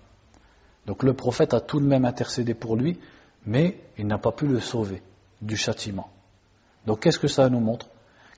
Donc 0.85 1.03
le 1.03 1.13
prophète 1.13 1.53
a 1.53 1.61
tout 1.61 1.79
de 1.79 1.85
même 1.85 2.05
intercédé 2.05 2.53
pour 2.53 2.75
lui, 2.75 2.99
mais 3.45 3.79
il 3.97 4.07
n'a 4.07 4.17
pas 4.17 4.31
pu 4.31 4.47
le 4.47 4.59
sauver 4.59 5.01
du 5.41 5.57
châtiment. 5.57 6.09
Donc 6.85 7.01
qu'est-ce 7.01 7.19
que 7.19 7.27
ça 7.27 7.49
nous 7.49 7.59
montre? 7.59 7.87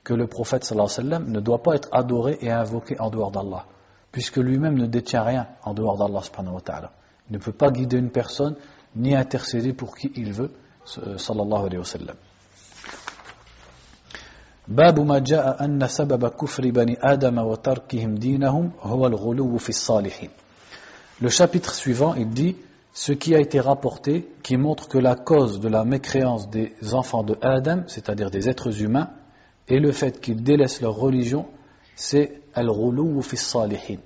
Que 0.03 0.13
le 0.13 0.27
prophète 0.27 0.63
sallallahu 0.65 0.89
alayhi 0.91 1.07
wa 1.07 1.17
sallam 1.17 1.31
ne 1.31 1.39
doit 1.39 1.63
pas 1.63 1.75
être 1.75 1.89
adoré 1.91 2.37
et 2.41 2.51
invoqué 2.51 2.99
en 2.99 3.09
dehors 3.09 3.31
d'Allah, 3.31 3.65
puisque 4.11 4.37
lui-même 4.37 4.77
ne 4.77 4.85
détient 4.85 5.23
rien 5.23 5.47
en 5.63 5.73
dehors 5.73 5.97
d'Allah 5.97 6.21
wa 6.37 6.61
ta'ala. 6.61 6.91
Il 7.29 7.33
ne 7.33 7.37
peut 7.37 7.53
pas 7.53 7.71
guider 7.71 7.97
une 7.97 8.09
personne 8.11 8.55
ni 8.95 9.15
intercéder 9.15 9.73
pour 9.73 9.95
qui 9.95 10.11
il 10.15 10.33
veut, 10.33 10.51
sallallahu 10.85 11.65
alayhi 11.65 11.77
wa 11.77 11.85
sallam. 11.85 12.15
باب 14.67 14.99
ما 14.99 15.19
جاء 15.19 15.65
أن 15.65 15.87
سبب 15.87 16.27
كفر 16.27 16.69
بني 16.69 16.97
آدم 17.01 17.37
وتركهم 17.37 18.15
دينهم 18.15 18.71
هو 18.81 19.07
الغلو 19.07 19.57
في 19.57 19.69
الصالحين 19.69 20.29
Le 21.21 21.29
chapitre 21.29 21.73
suivant, 21.73 22.15
il 22.15 22.29
dit 22.29 22.55
ce 22.93 23.11
qui 23.11 23.35
a 23.35 23.39
été 23.39 23.59
rapporté 23.59 24.29
qui 24.41 24.57
montre 24.57 24.87
que 24.87 24.97
la 24.97 25.15
cause 25.15 25.59
de 25.59 25.69
la 25.69 25.85
mécréance 25.85 26.49
des 26.49 26.73
enfants 26.93 27.23
de 27.23 27.37
Adam, 27.41 27.83
c'est-à-dire 27.87 28.31
des 28.31 28.49
êtres 28.49 28.81
humains, 28.81 29.09
et 29.68 29.78
le 29.78 29.92
fait 29.92 30.20
qu'ils 30.20 30.42
délaissent 30.42 30.80
leur 30.80 30.94
religion, 30.94 31.46
c'est 31.94 32.40
salihin, 33.34 33.98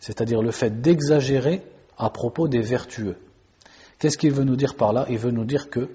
c'est-à-dire 0.00 0.42
le 0.42 0.50
fait 0.50 0.80
d'exagérer 0.80 1.62
à 1.96 2.10
propos 2.10 2.48
des 2.48 2.60
vertueux. 2.60 3.16
Qu'est-ce 3.98 4.18
qu'il 4.18 4.32
veut 4.32 4.44
nous 4.44 4.56
dire 4.56 4.74
par 4.74 4.92
là? 4.92 5.06
Il 5.08 5.18
veut 5.18 5.30
nous 5.30 5.44
dire 5.44 5.70
que 5.70 5.88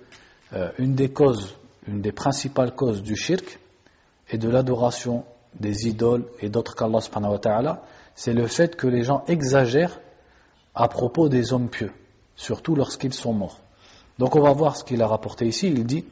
euh, 0.53 0.71
une 0.79 0.95
des 0.95 1.09
causes, 1.09 1.55
une 1.87 2.01
des 2.01 2.11
principales 2.11 2.73
causes 2.73 3.03
du 3.03 3.15
shirk, 3.15 3.59
et 4.31 4.37
de 4.37 4.49
l'adoration 4.49 5.25
des 5.59 5.87
idoles 5.87 6.25
et 6.39 6.49
d'autres 6.49 6.75
qu'Allah 6.75 7.81
c'est 8.15 8.33
le 8.33 8.47
fait 8.47 8.75
que 8.75 8.87
les 8.87 9.03
gens 9.03 9.23
exagèrent 9.27 9.99
à 10.73 10.87
propos 10.87 11.27
des 11.27 11.53
hommes 11.53 11.69
pieux, 11.69 11.91
surtout 12.35 12.75
lorsqu'ils 12.75 13.13
sont 13.13 13.33
morts. 13.33 13.59
Donc 14.19 14.35
on 14.35 14.41
va 14.41 14.53
voir 14.53 14.77
ce 14.77 14.83
qu'il 14.83 15.01
a 15.01 15.07
rapporté 15.07 15.45
ici, 15.45 15.67
il 15.67 15.85
dit 15.85 16.05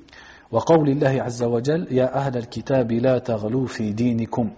وقول 0.51 0.89
الله 0.89 1.23
عز 1.23 1.43
وجل 1.43 1.87
يا 1.91 2.17
أهل 2.17 2.37
الكتاب 2.37 2.93
لا 2.93 3.19
تغلوا 3.19 3.67
في 3.67 3.93
دينكم 3.93 4.51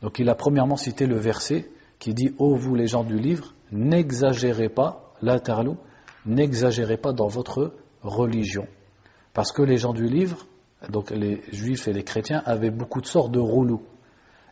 Donc 0.00 0.20
il 0.20 0.28
a 0.28 0.34
premièrement 0.34 0.76
cité 0.76 1.06
le 1.06 1.16
verset 1.16 1.68
qui 1.98 2.14
dit 2.14 2.32
Ô 2.38 2.54
vous 2.54 2.74
les 2.74 2.86
gens 2.86 3.02
du 3.02 3.18
livre, 3.18 3.54
n'exagérez 3.72 4.68
pas, 4.68 5.12
la 5.22 5.40
tarlou, 5.40 5.76
n'exagérez 6.24 6.96
pas 6.96 7.12
dans 7.12 7.26
votre 7.26 7.72
religion. 8.02 8.66
Parce 9.34 9.52
que 9.52 9.62
les 9.62 9.76
gens 9.76 9.92
du 9.92 10.06
livre, 10.06 10.46
donc 10.88 11.10
les 11.10 11.42
juifs 11.52 11.88
et 11.88 11.92
les 11.92 12.04
chrétiens 12.04 12.42
avaient 12.44 12.70
beaucoup 12.70 13.00
de 13.00 13.06
sortes 13.06 13.32
de 13.32 13.40
roulou. 13.40 13.82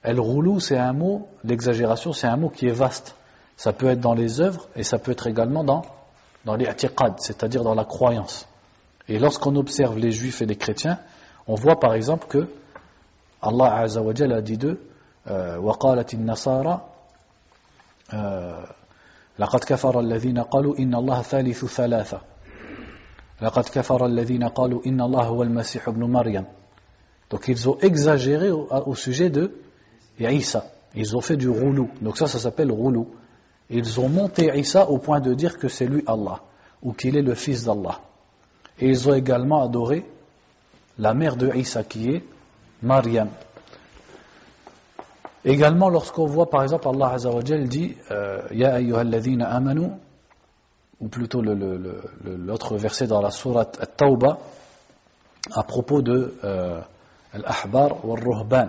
El 0.02 0.21
roulou, 0.21 0.61
c'est 0.61 0.76
un 0.76 0.93
mot, 0.93 1.28
l'exagération, 1.45 2.12
c'est 2.12 2.26
un 2.26 2.37
mot 2.37 2.49
qui 2.49 2.66
est 2.66 2.73
vaste. 2.73 3.16
Ça 3.57 3.73
peut 3.73 3.87
être 3.88 4.00
dans 4.00 4.14
les 4.14 4.40
œuvres 4.40 4.69
et 4.76 4.83
ça 4.83 4.99
peut 4.99 5.12
être 5.12 5.26
également 5.26 5.64
dans, 5.64 5.83
dans 6.45 6.57
les 6.57 6.66
atiqad, 6.66 7.14
c'est-à-dire 7.19 7.62
dans 7.62 7.75
la 7.75 7.85
croyance. 7.85 8.49
Et 9.09 9.19
lorsqu'on 9.19 9.55
observe 9.57 9.99
les 9.99 10.11
juifs 10.11 10.43
et 10.43 10.47
les 10.47 10.57
chrétiens, 10.57 10.99
on 11.47 11.55
voit 11.55 11.78
par 11.78 11.95
exemple 11.95 12.26
que 12.26 12.49
Allah 13.43 13.76
Azza 13.76 14.02
wa 14.02 14.12
a 14.12 14.40
dit 14.40 14.59
d'eux 14.59 14.81
وقالت 15.59 16.14
النصارى 16.14 16.81
لقد 19.38 19.61
كفر 19.66 20.00
الذين 20.00 20.38
قالوا 20.38 20.78
إن 20.78 20.95
الله 20.95 21.23
ثالث 21.23 21.64
ثلاثة 21.64 22.21
donc 27.31 27.49
ils 27.49 27.69
ont 27.69 27.78
exagéré 27.81 28.50
au, 28.50 28.95
sujet 28.95 29.28
de 29.28 29.61
Isa. 30.19 30.64
Ils 30.95 31.14
ont 31.16 31.21
fait 31.21 31.37
du 31.37 31.50
roulou. 31.50 31.90
Donc 32.00 32.16
ça, 32.16 32.28
ça 32.28 32.38
s'appelle 32.38 32.73
roulou. 32.73 33.09
Ils 33.69 34.00
ont 34.00 34.09
monté 34.09 34.50
Isa 34.59 34.88
au 34.88 34.97
point 34.99 35.21
de 35.21 35.35
dire 35.35 35.59
que 35.59 35.69
c'est 35.69 35.87
lui 35.87 36.02
Allah, 36.07 36.40
ou 36.83 36.95
qu'il 36.95 37.16
est 37.16 37.23
le 37.23 37.35
fils 37.35 37.64
d'Allah. 37.64 38.00
Et 38.81 38.88
ils 38.88 39.09
ont 39.09 39.14
également 39.14 39.62
adoré 39.62 40.05
la 40.99 41.14
mère 41.14 41.37
de 41.37 41.55
Isa, 41.55 41.85
qui 41.85 42.11
est 42.11 42.25
Maryam. 42.83 43.28
Également, 45.45 45.88
lorsqu'on 45.88 46.26
voit 46.26 46.50
par 46.50 46.62
exemple 46.62 46.88
Allah 46.88 47.11
Azza 47.11 47.31
wa 47.31 47.43
dit 47.43 47.97
euh, 48.11 48.43
Ya 48.50 48.75
ayyuhalladhina 48.75 49.49
amanu 49.49 49.90
ou 51.00 51.09
plutôt 51.09 51.43
l'autre 51.43 52.76
verset 52.76 53.07
dans 53.07 53.21
la 53.21 53.31
sourate 53.31 53.78
At-Tawbah, 53.81 54.38
à 55.55 55.62
propos 55.62 56.02
de 56.02 56.35
euh, 56.43 56.81
Al-Ahbar 57.33 58.05
wa 58.05 58.16
Ruhban. 58.16 58.69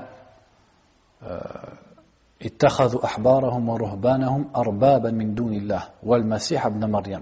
اتخذوا 2.41 3.05
أحبارهم 3.05 3.69
ورهبانهم 3.69 4.49
أربابا 4.55 5.11
من 5.11 5.35
دون 5.35 5.53
الله 5.53 5.83
والمسيح 6.03 6.65
ابن 6.65 6.91
مريم 6.91 7.21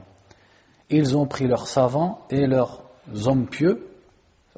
ils 0.90 1.16
ont 1.16 1.26
pris 1.26 1.46
leurs 1.46 1.68
savants 1.68 2.26
et 2.30 2.46
leurs 2.46 2.82
hommes 3.26 3.46
pieux, 3.46 3.88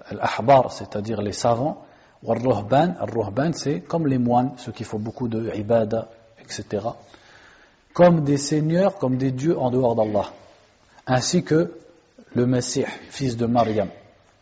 al-ahbar, 0.04 0.72
c'est-à-dire 0.72 1.20
les 1.20 1.32
savants, 1.32 1.84
wal-ruhban, 2.22 2.94
al-ruhban 2.98 3.52
c'est 3.52 3.80
comme 3.80 4.06
les 4.06 4.18
moines, 4.18 4.52
ceux 4.56 4.72
qui 4.72 4.84
font 4.84 4.98
beaucoup 4.98 5.28
de 5.28 5.54
ibada, 5.54 6.08
etc. 6.40 6.86
Comme 7.92 8.24
des 8.24 8.38
seigneurs, 8.38 8.96
comme 8.96 9.16
des 9.16 9.32
dieux 9.32 9.58
en 9.58 9.70
dehors 9.70 9.94
d'Allah 9.94 10.30
ainsi 11.06 11.42
que 11.42 11.72
le 12.34 12.46
Messie, 12.46 12.84
fils 13.10 13.36
de 13.36 13.46
Maryam, 13.46 13.88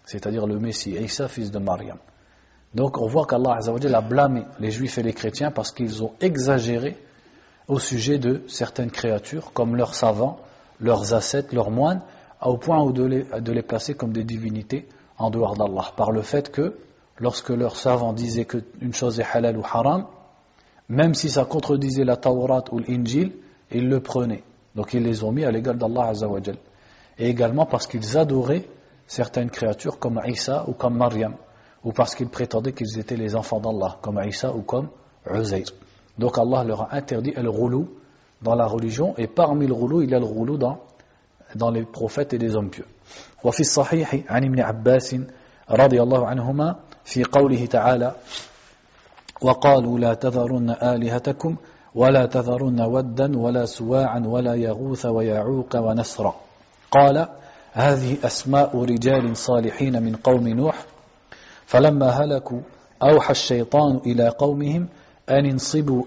c'est-à-dire 0.04 0.46
le 0.46 0.58
Messie, 0.58 0.92
Isa, 0.92 1.28
fils 1.28 1.50
de 1.50 1.58
Maryam. 1.58 1.98
Donc 2.74 2.98
on 2.98 3.06
voit 3.06 3.26
qu'Allah 3.26 3.58
a 3.58 4.00
blâmé 4.00 4.44
les 4.60 4.70
juifs 4.70 4.98
et 4.98 5.02
les 5.02 5.12
chrétiens 5.12 5.50
parce 5.50 5.72
qu'ils 5.72 6.04
ont 6.04 6.12
exagéré 6.20 6.96
au 7.66 7.78
sujet 7.78 8.18
de 8.18 8.44
certaines 8.48 8.90
créatures, 8.90 9.52
comme 9.52 9.76
leurs 9.76 9.94
savants, 9.94 10.38
leurs 10.80 11.14
ascètes, 11.14 11.52
leurs 11.52 11.70
moines, 11.70 12.02
au 12.42 12.56
point 12.56 12.90
de 12.90 13.04
les, 13.04 13.62
placer 13.62 13.94
comme 13.94 14.12
des 14.12 14.24
divinités 14.24 14.88
en 15.18 15.30
dehors 15.30 15.56
d'Allah, 15.56 15.92
par 15.96 16.10
le 16.10 16.22
fait 16.22 16.50
que 16.50 16.76
lorsque 17.18 17.50
leurs 17.50 17.76
savants 17.76 18.12
disaient 18.12 18.46
qu'une 18.46 18.94
chose 18.94 19.20
est 19.20 19.26
halal 19.32 19.58
ou 19.58 19.62
haram, 19.62 20.06
même 20.88 21.14
si 21.14 21.28
ça 21.28 21.44
contredisait 21.44 22.04
la 22.04 22.16
Taurat 22.16 22.64
ou 22.72 22.78
l'Injil, 22.78 23.32
ils 23.70 23.88
le 23.88 24.00
prenaient 24.00 24.42
Donc 24.74 24.94
ils 24.94 25.02
les 25.02 25.22
ont 25.22 25.30
mis 25.30 25.44
à 25.44 25.50
l'égal 25.50 25.76
d'Allah 25.76 26.08
Azzawajal. 26.08 26.56
Et 27.18 27.28
également 27.28 27.66
parce 27.66 27.86
qu'ils 27.86 28.16
adoraient 28.16 28.68
certaines 29.06 29.50
créatures 29.50 29.98
comme 29.98 30.20
Isa 30.26 30.64
ou 30.68 30.72
comme 30.72 30.96
Maryam, 30.96 31.34
ou 31.84 31.92
parce 31.92 32.14
qu'ils 32.14 32.28
prétendaient 32.28 32.72
qu'ils 32.72 32.98
étaient 32.98 33.16
les 33.16 33.36
enfants 33.36 33.60
d'Allah, 33.60 33.98
comme 34.00 34.20
Isa 34.26 34.54
ou 34.54 34.62
comme 34.62 34.88
Uzair. 35.30 35.66
Donc 36.18 36.38
Allah 36.38 36.64
leur 36.64 36.82
a 36.82 36.94
interdit 36.94 37.32
le 37.36 37.50
roulou 37.50 37.88
dans 38.42 38.54
la 38.54 38.66
religion, 38.66 39.14
et 39.18 39.26
parmi 39.26 39.66
le 39.66 39.74
roulou, 39.74 40.02
il 40.02 40.10
y 40.10 40.14
a 40.14 40.18
le 40.18 40.24
roulou 40.24 40.56
dans, 40.56 40.78
dans 41.54 41.70
les 41.70 41.82
prophètes 41.82 42.32
et 42.32 42.38
les 42.38 42.56
hommes 42.56 42.70
pieux. 42.70 42.86
وفي 43.44 43.60
الصحيح 43.60 44.14
عن 44.28 44.44
ابن 44.44 44.60
عباس 44.60 45.16
رضي 45.70 46.02
الله 46.02 46.26
عنهما 46.26 46.76
في 47.04 47.24
قوله 47.24 47.66
تعالى 47.66 48.14
وقالوا 49.42 49.98
لا 49.98 50.14
تذرن 50.14 50.70
آلهتكم 50.70 51.56
ولا 51.94 52.26
تذرن 52.26 52.80
ودا 52.80 53.38
ولا 53.38 53.64
سواعا 53.64 54.22
ولا 54.26 54.54
يغوث 54.54 55.06
ويعوق 55.06 55.76
ونسرا 55.76 56.34
قال 56.90 57.28
هذه 57.72 58.16
أسماء 58.24 58.84
رجال 58.84 59.36
صالحين 59.36 60.02
من 60.02 60.16
قوم 60.16 60.48
نوح 60.48 60.84
فلما 61.66 62.06
هلكوا 62.08 62.60
أوحى 63.02 63.30
الشيطان 63.30 64.00
إلى 64.06 64.28
قومهم 64.28 64.88
أن 65.30 65.46
انصبوا 65.46 66.02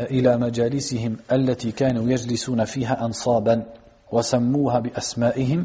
إلى 0.00 0.36
مجالسهم 0.36 1.16
التي 1.32 1.72
كانوا 1.72 2.10
يجلسون 2.10 2.64
فيها 2.64 3.04
أنصابا 3.04 3.62
وسموها 4.12 4.78
بأسمائهم 4.80 5.64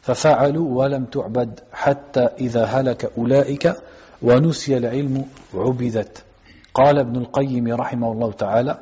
ففعلوا 0.00 0.78
ولم 0.78 1.04
تعبد 1.04 1.60
حتى 1.72 2.20
إذا 2.20 2.64
هلك 2.64 3.12
أولئك 3.18 3.74
ونسي 4.22 4.76
العلم 4.76 5.24
عبدت. 5.54 6.24
قال 6.74 6.98
ابن 6.98 7.16
القيم 7.16 7.74
رحمه 7.74 8.12
الله 8.12 8.32
تعالى 8.32 8.78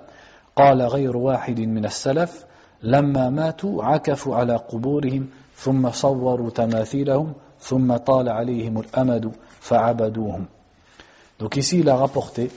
قال 0.56 0.82
غير 0.82 1.16
واحد 1.16 1.60
من 1.60 1.84
السلف 1.84 2.44
لما 2.82 3.30
ماتوا 3.30 3.84
عكفوا 3.84 4.36
على 4.36 4.56
قبورهم 4.56 5.28
ثم 5.56 5.90
صوروا 5.90 6.50
تماثيلهم 6.50 7.32
ثم 7.60 7.96
طال 7.96 8.28
عليهم 8.28 8.78
الأمد 8.80 9.32
فعبدوهم. 9.60 10.46
Donc 11.38 11.56
ici 11.56 11.80
il 11.80 11.88
a 11.88 11.96
rapporté 11.96 12.50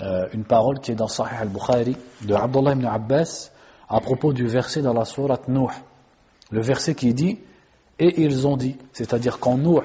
euh, 0.00 0.26
une 0.32 0.44
parole 0.44 0.80
qui 0.80 0.92
est 0.92 0.94
dans 0.94 1.08
Sahih 1.08 1.36
al-Bukhari 1.40 1.96
de 2.22 2.34
Abdullah 2.34 2.72
ibn 2.72 2.86
Abbas 2.86 3.50
à 3.88 4.00
propos 4.00 4.32
du 4.32 4.46
verset 4.46 4.82
dans 4.82 4.94
la 4.94 5.04
sourate 5.04 5.48
Nuh. 5.48 5.68
Le 6.50 6.62
verset 6.62 6.94
qui 6.94 7.12
dit 7.12 7.38
Et 7.98 8.22
ils 8.22 8.46
ont 8.46 8.56
dit, 8.56 8.76
c'est-à-dire 8.92 9.38
quand 9.38 9.58
Nuh 9.58 9.80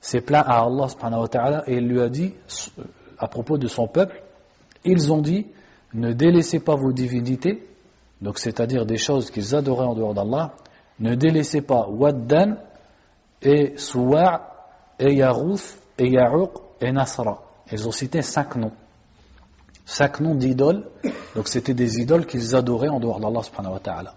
s'est 0.00 0.22
plaint 0.22 0.44
à 0.46 0.62
Allah 0.62 0.88
subhanahu 0.88 1.20
wa 1.22 1.28
ta'ala 1.28 1.64
et 1.66 1.76
il 1.76 1.86
lui 1.86 2.00
a 2.00 2.08
dit 2.08 2.34
à 3.18 3.28
propos 3.28 3.58
de 3.58 3.68
son 3.68 3.86
peuple, 3.86 4.22
ils 4.84 5.12
ont 5.12 5.20
dit 5.20 5.46
ne 5.94 6.12
délaissez 6.12 6.60
pas 6.60 6.74
vos 6.74 6.92
divinités, 6.92 7.68
donc 8.20 8.38
c'est-à-dire 8.38 8.84
des 8.84 8.96
choses 8.96 9.30
qu'ils 9.30 9.54
adoraient 9.54 9.86
en 9.86 9.94
dehors 9.94 10.14
d'Allah, 10.14 10.54
ne 10.98 11.14
délaissez 11.14 11.60
pas 11.60 11.86
Waddan 11.88 12.56
et 13.42 13.74
Suwa' 13.76 14.50
et 14.98 15.14
Yarouth 15.14 15.78
et 15.98 16.08
Ya'uq 16.08 16.50
et 16.80 16.92
Nasra. 16.92 17.43
Ils 17.72 17.88
ont 17.88 17.92
cité 17.92 18.22
cinq 18.22 18.56
noms. 18.56 18.72
Cinq 19.86 20.20
noms 20.20 20.34
d'idoles, 20.34 20.86
donc 21.34 21.48
c'était 21.48 21.74
des 21.74 22.00
idoles 22.00 22.26
qu'ils 22.26 22.54
adoraient 22.54 22.88
en 22.88 23.00
dehors 23.00 23.20
d'Allah. 23.20 24.14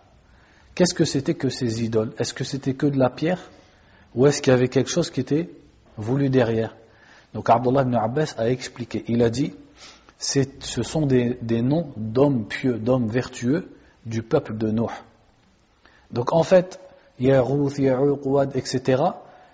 Qu'est-ce 0.76 0.94
que 0.94 1.06
c'était 1.06 1.34
que 1.34 1.50
ces 1.50 1.84
idoles? 1.84 2.14
Est-ce 2.18 2.34
que 2.34 2.44
c'était 2.44 2.74
que 2.74 2.86
de 2.86 2.98
la 2.98 3.10
pierre? 3.10 3.50
Ou 4.16 4.28
est-ce 4.28 4.42
qu'il 4.42 4.52
y 4.52 4.56
avait 4.56 4.70
quelque 4.70 4.90
chose 4.90 5.10
qui 5.10 5.20
était 5.20 5.50
voulu 5.98 6.30
derrière? 6.30 6.76
Donc 7.34 7.50
Abdullah 7.50 7.82
ibn 7.82 7.96
Abbas 7.96 8.36
a 8.38 8.50
expliqué, 8.50 9.04
il 9.08 9.22
a 9.22 9.30
dit, 9.30 9.54
ce 10.18 10.84
sont 10.84 11.06
des, 11.06 11.38
noms 11.62 11.92
d'hommes 11.98 12.46
pieux, 12.46 12.78
d'hommes 12.78 13.08
vertueux 13.08 13.70
du 14.06 14.24
peuple 14.24 14.58
de 14.58 14.72
Nuh. 14.72 14.90
Donc 16.12 16.34
en 16.34 16.44
fait, 16.44 16.80
Yarouth, 17.20 17.78
Ya'uq, 17.78 18.26
Wad, 18.26 18.56
etc., 18.56 19.04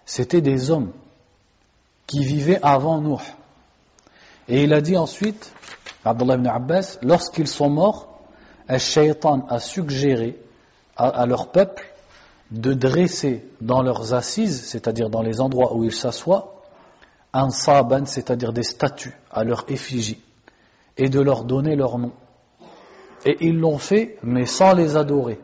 c'était 0.05 0.41
des 0.41 0.69
hommes 0.69 0.91
qui 2.05 2.23
vivaient 2.23 2.59
avant 2.61 3.01
Nuh. 3.01 3.21
Et 4.47 4.63
il 4.63 4.73
a 4.73 4.81
dit 4.81 4.97
ensuite, 4.97 5.53
Abdullah 6.03 6.35
ibn 6.35 6.47
Abbas, 6.47 6.99
lorsqu'ils 7.01 7.47
sont 7.47 7.69
morts, 7.69 8.19
shaitan 8.77 9.45
a 9.49 9.59
suggéré 9.59 10.39
à, 10.95 11.25
leur 11.25 11.51
peuple 11.51 11.91
de 12.51 12.73
dresser 12.73 13.45
dans 13.61 13.81
leurs 13.81 14.13
assises, 14.13 14.63
c'est-à-dire 14.65 15.09
dans 15.09 15.21
les 15.21 15.41
endroits 15.41 15.75
où 15.75 15.83
ils 15.83 15.93
s'assoient, 15.93 16.61
un 17.33 17.49
saban, 17.49 18.05
c'est-à-dire 18.05 18.53
des 18.53 18.63
statues 18.63 19.17
à 19.31 19.43
leur 19.43 19.65
effigie, 19.69 20.21
et 20.97 21.09
de 21.09 21.19
leur 21.19 21.45
donner 21.45 21.75
leur 21.75 21.97
nom. 21.97 22.11
Et 23.25 23.37
ils 23.41 23.57
l'ont 23.57 23.79
fait, 23.79 24.17
mais 24.21 24.45
sans 24.45 24.73
les 24.73 24.95
adorer. 24.95 25.39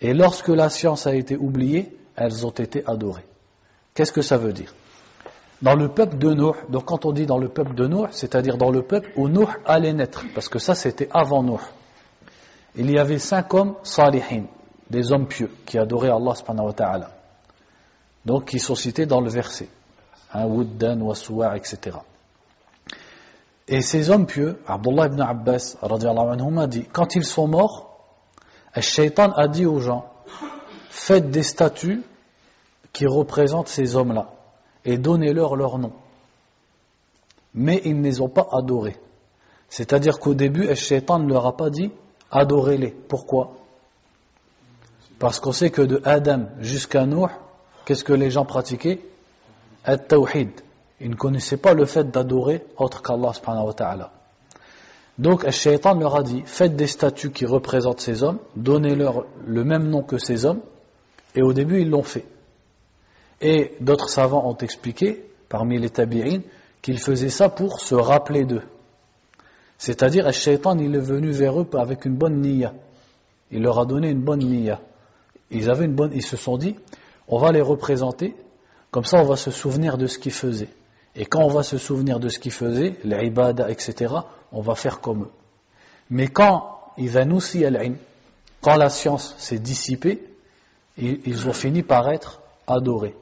Et 0.00 0.14
lorsque 0.14 0.48
la 0.48 0.68
science 0.70 1.06
a 1.06 1.14
été 1.14 1.36
oubliée, 1.36 1.96
elles 2.16 2.44
ont 2.44 2.50
été 2.50 2.82
adorées. 2.86 3.26
Qu'est-ce 3.94 4.10
que 4.10 4.22
ça 4.22 4.38
veut 4.38 4.52
dire? 4.52 4.74
Dans 5.62 5.76
le 5.76 5.88
peuple 5.88 6.18
de 6.18 6.34
Nuh, 6.34 6.56
donc 6.70 6.86
quand 6.86 7.06
on 7.06 7.12
dit 7.12 7.24
dans 7.24 7.38
le 7.38 7.48
peuple 7.48 7.74
de 7.74 7.86
Nuh, 7.86 8.08
c'est-à-dire 8.10 8.56
dans 8.58 8.70
le 8.70 8.82
peuple 8.82 9.10
où 9.16 9.28
Nuh 9.28 9.46
allait 9.64 9.92
naître, 9.92 10.24
parce 10.34 10.48
que 10.48 10.58
ça 10.58 10.74
c'était 10.74 11.08
avant 11.12 11.44
Nuh. 11.44 11.60
Il 12.74 12.90
y 12.90 12.98
avait 12.98 13.20
cinq 13.20 13.54
hommes 13.54 13.76
salihin, 13.84 14.46
des 14.90 15.12
hommes 15.12 15.28
pieux, 15.28 15.52
qui 15.64 15.78
adoraient 15.78 16.10
Allah 16.10 16.34
subhanahu 16.34 16.66
wa 16.66 16.72
ta'ala. 16.72 17.10
Donc 18.24 18.46
qui 18.46 18.58
sont 18.58 18.74
cités 18.74 19.06
dans 19.06 19.20
le 19.20 19.30
verset. 19.30 19.68
Hein, 20.34 20.46
Wuddan, 20.46 21.00
Wasuwa, 21.00 21.56
etc. 21.56 21.98
Et 23.68 23.82
ces 23.82 24.10
hommes 24.10 24.26
pieux, 24.26 24.58
Abdullah 24.66 25.06
ibn 25.06 25.20
Abbas, 25.20 25.76
a 25.80 26.66
dit, 26.66 26.86
quand 26.92 27.14
ils 27.14 27.24
sont 27.24 27.46
morts, 27.46 28.00
le 28.74 28.82
shaitan 28.82 29.30
a 29.32 29.46
dit 29.46 29.66
aux 29.66 29.78
gens, 29.78 30.10
faites 30.90 31.30
des 31.30 31.44
statues 31.44 32.02
qui 32.92 33.06
représentent 33.06 33.68
ces 33.68 33.94
hommes-là 33.94 34.28
et 34.84 34.98
donnez-leur 34.98 35.56
leur 35.56 35.78
nom. 35.78 35.92
Mais 37.54 37.80
ils 37.84 37.98
ne 37.98 38.02
les 38.02 38.20
ont 38.20 38.28
pas 38.28 38.48
adorés. 38.52 38.96
C'est-à-dire 39.68 40.18
qu'au 40.18 40.34
début, 40.34 40.66
le 40.66 40.74
shaitan 40.74 41.18
ne 41.18 41.28
leur 41.28 41.46
a 41.46 41.56
pas 41.56 41.70
dit 41.70 41.90
adorez-les. 42.30 42.90
Pourquoi? 42.90 43.52
Parce 45.18 45.38
qu'on 45.38 45.52
sait 45.52 45.70
que 45.70 45.82
de 45.82 46.00
Adam 46.04 46.46
jusqu'à 46.58 47.06
Nuh, 47.06 47.28
qu'est-ce 47.84 48.02
que 48.02 48.12
les 48.12 48.30
gens 48.30 48.44
pratiquaient? 48.44 49.00
At-Tawhid. 49.84 50.50
Ils 51.00 51.10
ne 51.10 51.14
connaissaient 51.14 51.56
pas 51.56 51.74
le 51.74 51.84
fait 51.84 52.10
d'adorer 52.10 52.64
autre 52.76 53.02
qu'Allah 53.02 53.32
subhanahu 53.32 53.66
wa 53.66 53.74
ta'ala. 53.74 54.12
Donc, 55.18 55.44
le 55.44 55.50
shaitan 55.50 55.94
leur 55.94 56.16
a 56.16 56.22
dit, 56.22 56.42
faites 56.46 56.74
des 56.74 56.86
statues 56.86 57.32
qui 57.32 57.44
représentent 57.44 58.00
ces 58.00 58.22
hommes, 58.22 58.38
donnez-leur 58.56 59.26
le 59.46 59.64
même 59.64 59.88
nom 59.88 60.02
que 60.02 60.18
ces 60.18 60.46
hommes, 60.46 60.60
et 61.34 61.42
au 61.42 61.52
début, 61.52 61.82
ils 61.82 61.90
l'ont 61.90 62.02
fait. 62.02 62.24
Et 63.42 63.72
d'autres 63.80 64.08
savants 64.08 64.48
ont 64.48 64.56
expliqué, 64.56 65.26
parmi 65.48 65.78
les 65.78 65.90
tabi'in, 65.90 66.40
qu'ils 66.80 67.00
faisaient 67.00 67.28
ça 67.28 67.48
pour 67.48 67.80
se 67.80 67.94
rappeler 67.94 68.44
d'eux. 68.44 68.62
C'est-à-dire, 69.78 70.26
le 70.26 70.32
shaitan, 70.32 70.78
il 70.78 70.94
est 70.94 71.00
venu 71.00 71.30
vers 71.30 71.60
eux 71.60 71.68
avec 71.74 72.04
une 72.04 72.14
bonne 72.14 72.40
niya. 72.40 72.72
Il 73.50 73.62
leur 73.62 73.78
a 73.78 73.84
donné 73.84 74.10
une 74.10 74.22
bonne 74.22 74.40
niya. 74.40 74.80
Ils, 75.50 75.68
avaient 75.68 75.84
une 75.84 75.94
bonne, 75.94 76.12
ils 76.14 76.24
se 76.24 76.36
sont 76.36 76.56
dit, 76.56 76.76
on 77.28 77.38
va 77.38 77.52
les 77.52 77.60
représenter, 77.60 78.34
comme 78.90 79.04
ça 79.04 79.18
on 79.18 79.24
va 79.24 79.36
se 79.36 79.50
souvenir 79.50 79.98
de 79.98 80.06
ce 80.06 80.18
qu'ils 80.18 80.32
faisaient. 80.32 80.70
Et 81.14 81.26
quand 81.26 81.42
on 81.42 81.48
va 81.48 81.62
se 81.62 81.76
souvenir 81.78 82.20
de 82.20 82.28
ce 82.28 82.38
qu'ils 82.38 82.52
faisaient, 82.52 82.96
les 83.04 83.32
etc., 83.68 84.14
on 84.52 84.60
va 84.62 84.74
faire 84.74 85.00
comme 85.00 85.24
eux. 85.24 85.30
Mais 86.08 86.28
quand 86.28 86.72
quand 88.60 88.76
la 88.76 88.90
science 88.90 89.34
s'est 89.38 89.58
dissipée, 89.58 90.22
ils 90.98 91.48
ont 91.48 91.52
fini 91.52 91.82
par 91.82 92.10
être 92.10 92.40
adorés. 92.66 93.14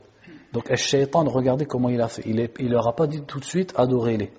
Donc, 0.53 0.75
shaitan, 0.75 1.25
regardez 1.25 1.67
comment 1.67 1.89
il 1.89 2.01
a 2.01 2.09
fait? 2.09 2.23
Il 2.27 2.37
ne 2.37 2.69
leur 2.71 2.89
a 2.89 2.95
pas 2.95 3.07
dit 3.07 3.23
tout 3.23 3.39
de 3.41 3.45
suite 3.45 3.73
adorez-les. 3.77 4.33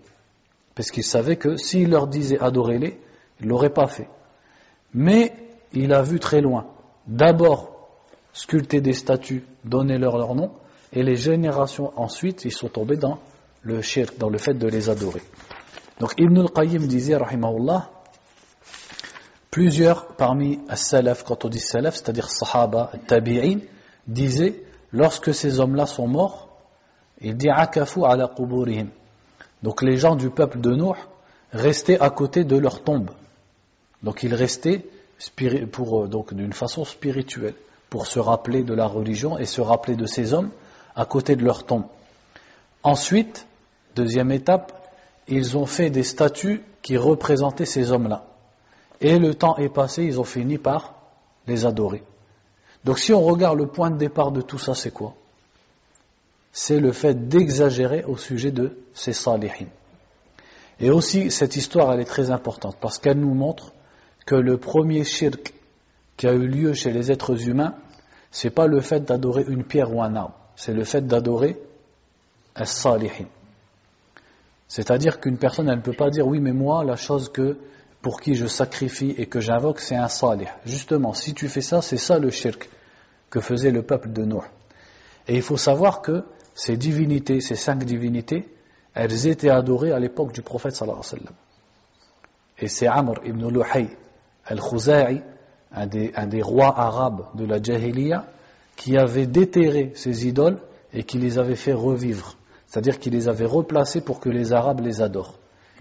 Parce 0.76 0.92
qu'il 0.92 1.04
savait 1.04 1.36
que 1.36 1.58
s'il 1.58 1.90
leur 1.90 2.08
disait 2.08 2.40
adorez-les, 2.40 3.00
il 3.40 3.46
ne 3.46 3.50
l'aurait 3.50 3.74
pas 3.74 3.88
fait. 3.88 4.08
Mais 4.94 5.34
il 5.74 5.94
a 5.94 6.02
vu 6.02 6.20
très 6.20 6.42
loin. 6.42 6.68
D'abord, 7.08 7.72
sculpter 8.34 8.82
des 8.82 8.94
statues, 8.94 9.44
donner 9.64 9.98
leur, 9.98 10.18
leur 10.18 10.36
nom, 10.36 10.52
et 10.94 11.04
les 11.04 11.16
générations 11.16 11.92
ensuite, 11.96 12.46
ils 12.46 12.52
sont 12.52 12.68
tombés 12.68 12.98
dans 12.98 13.20
le 13.62 13.82
shirk, 13.82 14.18
dans 14.18 14.30
le 14.30 14.38
fait 14.38 14.54
de 14.54 14.68
les 14.68 14.90
adorer. 14.90 15.22
Donc 16.00 16.14
Ibn 16.18 16.40
al-Qayyim 16.40 16.88
disait, 16.88 17.16
rahimahullah, 17.16 17.90
plusieurs 19.50 20.08
parmi 20.16 20.60
as-salaf, 20.68 21.24
quand 21.24 21.46
on 21.46 21.50
dit 21.50 21.60
salaf, 21.60 21.96
c'est-à-dire 21.96 22.30
sahaba, 22.30 22.92
tabi'in, 23.08 23.60
disaient, 24.08 24.64
lorsque 24.94 25.34
ces 25.34 25.60
hommes-là 25.60 25.86
sont 25.86 26.08
morts, 26.08 26.50
il 27.20 27.38
dit 27.38 27.50
akafu 27.50 28.04
ala 28.04 28.28
quburihim. 28.28 28.90
Donc 29.64 29.82
les 29.82 29.98
gens 29.98 30.16
du 30.16 30.30
peuple 30.30 30.60
de 30.60 30.74
Nuh 30.76 30.98
restaient 31.52 32.00
à 32.00 32.10
côté 32.10 32.44
de 32.44 32.58
leur 32.58 32.84
tombe. 32.84 33.12
Donc 34.04 34.24
ils 34.24 34.34
restaient 34.34 34.86
pour, 35.72 36.04
euh, 36.04 36.08
donc 36.08 36.34
d'une 36.34 36.54
façon 36.54 36.84
spirituelle, 36.84 37.54
pour 37.90 38.08
se 38.08 38.20
rappeler 38.20 38.64
de 38.64 38.74
la 38.74 38.88
religion 38.88 39.38
et 39.38 39.46
se 39.46 39.62
rappeler 39.62 39.96
de 39.96 40.06
ces 40.06 40.34
hommes 40.34 40.50
à 40.96 41.06
côté 41.06 41.36
de 41.36 41.44
leur 41.44 41.66
tombe. 41.66 41.86
Ensuite, 42.84 43.46
deuxième 43.96 44.32
étape, 44.32 44.74
ils 45.28 45.58
ont 45.58 45.66
fait 45.66 45.90
des 45.90 46.04
statues 46.04 46.64
qui 46.82 46.98
représentaient 46.98 47.66
ces 47.66 47.92
hommes-là. 47.92 48.26
Et 49.00 49.20
le 49.20 49.36
temps 49.36 49.58
est 49.58 49.70
passé, 49.70 50.04
ils 50.04 50.20
ont 50.20 50.26
fini 50.26 50.58
par 50.58 50.96
les 51.48 51.66
adorer. 51.66 52.04
Donc 52.84 53.00
si 53.00 53.14
on 53.14 53.22
regarde 53.22 53.58
le 53.58 53.68
point 53.68 53.92
de 53.92 53.98
départ 53.98 54.32
de 54.32 54.42
tout 54.42 54.58
ça, 54.58 54.74
c'est 54.74 54.92
quoi? 54.92 55.14
C'est 56.52 56.80
le 56.80 56.92
fait 56.92 57.28
d'exagérer 57.28 58.04
au 58.04 58.18
sujet 58.18 58.52
de 58.52 58.78
ces 58.94 59.14
salihin. 59.14 59.68
Et 60.80 60.90
aussi, 60.90 61.30
cette 61.30 61.56
histoire, 61.56 61.94
elle 61.94 62.00
est 62.00 62.06
très 62.06 62.32
importante 62.32 62.78
parce 62.82 62.98
qu'elle 62.98 63.20
nous 63.20 63.34
montre 63.34 63.72
que 64.26 64.36
le 64.36 64.58
premier 64.58 65.04
shirk 65.04 65.54
qui 66.18 66.28
a 66.28 66.34
eu 66.34 66.48
lieu 66.48 66.74
chez 66.74 66.92
les 66.92 67.12
êtres 67.12 67.48
humains, 67.48 67.76
c'est 68.32 68.50
pas 68.50 68.68
le 68.68 68.82
fait 68.82 69.02
d'adorer 69.02 69.46
une 69.48 69.64
pierre 69.64 69.94
ou 69.94 70.02
un 70.02 70.16
arbre, 70.16 70.36
c'est 70.56 70.74
le 70.74 70.84
fait 70.84 71.06
d'adorer 71.06 71.60
un 72.56 72.66
salihin. 72.66 73.28
C'est-à-dire 74.68 75.20
qu'une 75.20 75.38
personne, 75.38 75.70
elle 75.70 75.78
ne 75.78 75.82
peut 75.82 75.94
pas 75.94 76.10
dire 76.10 76.26
oui, 76.26 76.40
mais 76.40 76.54
moi, 76.54 76.84
la 76.84 76.96
chose 76.96 77.30
que 77.30 77.58
pour 78.02 78.20
qui 78.20 78.36
je 78.36 78.48
sacrifie 78.48 79.14
et 79.18 79.28
que 79.28 79.40
j'invoque, 79.40 79.80
c'est 79.80 79.96
un 79.96 80.08
salih. 80.08 80.48
Justement, 80.66 81.14
si 81.14 81.34
tu 81.34 81.48
fais 81.48 81.62
ça, 81.62 81.82
c'est 81.82 81.98
ça 81.98 82.18
le 82.18 82.30
shirk 82.32 82.70
que 83.30 83.40
faisait 83.40 83.72
le 83.72 83.84
peuple 83.84 84.12
de 84.12 84.24
Noé. 84.26 84.46
Et 85.28 85.36
il 85.36 85.42
faut 85.42 85.58
savoir 85.58 86.02
que 86.02 86.24
ces 86.56 86.78
divinités, 86.78 87.42
ces 87.42 87.56
cinq 87.56 87.84
divinités, 87.84 88.50
elles 88.94 89.28
étaient 89.28 89.50
adorées 89.50 89.92
à 89.92 90.00
l'époque 90.00 90.34
du 90.34 90.42
prophète 90.42 90.76
sallallahu 90.76 91.00
alayhi 91.00 91.14
wa 91.14 91.20
sallam. 91.20 91.36
Et 92.60 92.68
c'est 92.68 92.88
Amr 92.88 93.16
ibn 93.24 93.48
Luhay 93.50 93.90
al-Khuza'i, 94.46 95.22
un 95.72 95.88
des, 95.88 96.12
un 96.16 96.28
des 96.28 96.42
rois 96.42 96.78
arabes 96.78 97.26
de 97.36 97.46
la 97.46 97.62
Jahiliya, 97.62 98.26
qui 98.76 98.98
avait 98.98 99.28
déterré 99.28 99.92
ces 99.96 100.28
idoles 100.28 100.60
et 100.94 101.04
qui 101.04 101.20
les 101.20 101.38
avait 101.38 101.56
fait 101.56 101.74
revivre. 101.74 102.36
C'est-à-dire 102.68 103.00
qu'il 103.00 103.14
les 103.14 103.28
avait 103.28 103.46
replacées 103.46 104.02
pour 104.02 104.20
que 104.20 104.30
les 104.30 104.54
Arabes 104.54 104.80
les 104.82 105.02
adorent. 105.02 105.36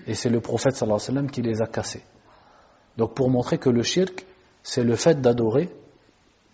Et 0.07 0.13
c'est 0.13 0.29
le 0.29 0.39
prophète 0.39 0.75
sallallahu 0.75 0.97
alayhi 0.97 1.09
wa 1.09 1.13
sallam 1.15 1.31
qui 1.31 1.41
les 1.41 1.61
a 1.61 1.67
cassés. 1.67 2.03
Donc 2.97 3.13
pour 3.13 3.29
montrer 3.29 3.57
que 3.57 3.69
le 3.69 3.83
shirk, 3.83 4.25
c'est 4.63 4.83
le 4.83 4.95
fait 4.95 5.19
d'adorer, 5.19 5.69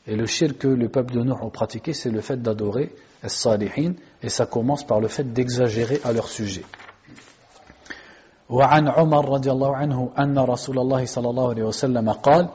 et 0.08 0.16
le 0.16 0.26
shirk 0.26 0.58
que 0.58 0.68
le 0.68 0.90
peuple 0.90 1.14
de 1.14 1.22
Nuh 1.22 1.32
a 1.34 1.50
pratiqué, 1.50 1.94
c'est 1.94 2.10
le 2.10 2.22
fait 2.22 2.42
d'adorer 2.42 2.94
les 3.22 3.30
salihin, 3.30 3.94
et 4.22 4.30
ça 4.30 4.46
commence 4.46 4.84
par 4.84 5.00
le 5.00 5.08
fait 5.08 5.32
d'exagérer 5.32 6.02
à 6.04 6.12
leur 6.12 6.28
sujet. 6.28 6.66
وعن 8.52 8.88
عمر 8.88 9.30
رضي 9.30 9.52
الله 9.52 9.76
عنه 9.76 10.10
أن 10.20 10.40
رسول 10.40 10.80
الله 10.80 11.06
صلى 11.06 11.30
الله 11.30 11.50
عليه 11.50 11.64
وسلم 11.64 12.10
قال 12.12 12.50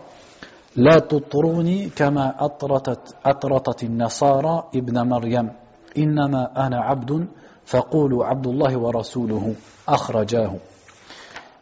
لا 0.76 0.98
تطروني 0.98 1.88
كما 1.88 2.44
أطرتت, 2.44 3.16
أطرتت 3.24 3.83
النصارى 3.83 4.64
ابن 4.74 5.09
مريم 5.09 5.50
إنما 5.98 6.66
أنا 6.66 6.81
عبد 6.81 7.26
فقولوا 7.64 8.24
عبد 8.24 8.46
الله 8.46 8.76
ورسوله 8.76 9.55
أخرجاه 9.88 10.52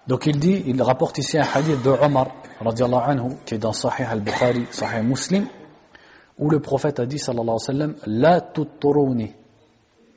donc 0.08 0.26
il 0.26 0.40
dit, 0.40 0.64
il 0.66 0.82
rapporte 0.82 1.18
ici 1.18 1.38
un 1.38 1.44
hadith 1.54 1.82
de 1.84 1.90
Omar, 1.90 2.30
anhu, 2.62 3.36
qui 3.46 3.56
est 3.56 3.60
dans 3.60 3.74
Sahih 3.74 4.06
al-Bukhari, 4.06 4.66
Sahih 4.72 5.04
Muslim, 5.04 5.46
où 6.38 6.50
le 6.50 6.60
prophète 6.60 7.00
a 7.00 7.06
dit, 7.06 7.20
sallallahu 7.20 7.58
alayhi 7.68 7.82
wa 7.82 7.96
sallam, 7.96 7.96
La 8.06 8.42
tuturuni. 8.42 9.34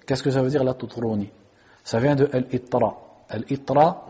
Qu'est-ce 0.07 0.23
que 0.23 0.31
ça 0.31 0.43
veut 0.43 0.51
dire, 0.51 0.65
la 0.65 0.75
tuturuni 0.75 1.31
Ça 1.85 1.99
vient 1.99 2.17
de 2.17 2.29
al-itra. 2.33 2.97
Al-itra, 3.29 4.07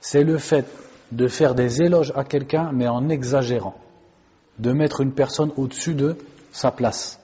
c'est 0.00 0.24
le 0.24 0.38
fait 0.38 0.66
de 1.12 1.28
faire 1.28 1.54
des 1.54 1.82
éloges 1.82 2.12
à 2.16 2.24
quelqu'un, 2.24 2.70
mais 2.72 2.88
en 2.88 3.08
exagérant. 3.08 3.74
De 4.58 4.72
mettre 4.72 5.00
une 5.00 5.12
personne 5.12 5.52
au-dessus 5.56 5.94
de 5.94 6.16
sa 6.50 6.70
place. 6.70 7.20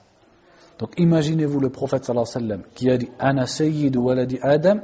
Donc 0.79 0.93
imaginez-vous 0.99 1.61
le 1.61 1.71
prophète 1.71 2.05
sallallahu 2.05 2.29
alayhi 2.29 2.49
wa 2.49 2.57
sallam, 2.57 2.63
qui 2.75 2.91
a 2.91 2.99
dit, 2.99 3.11
Ana 3.19 3.47
sayyid 3.47 3.97
waladi 3.97 4.39
Adam, 4.43 4.81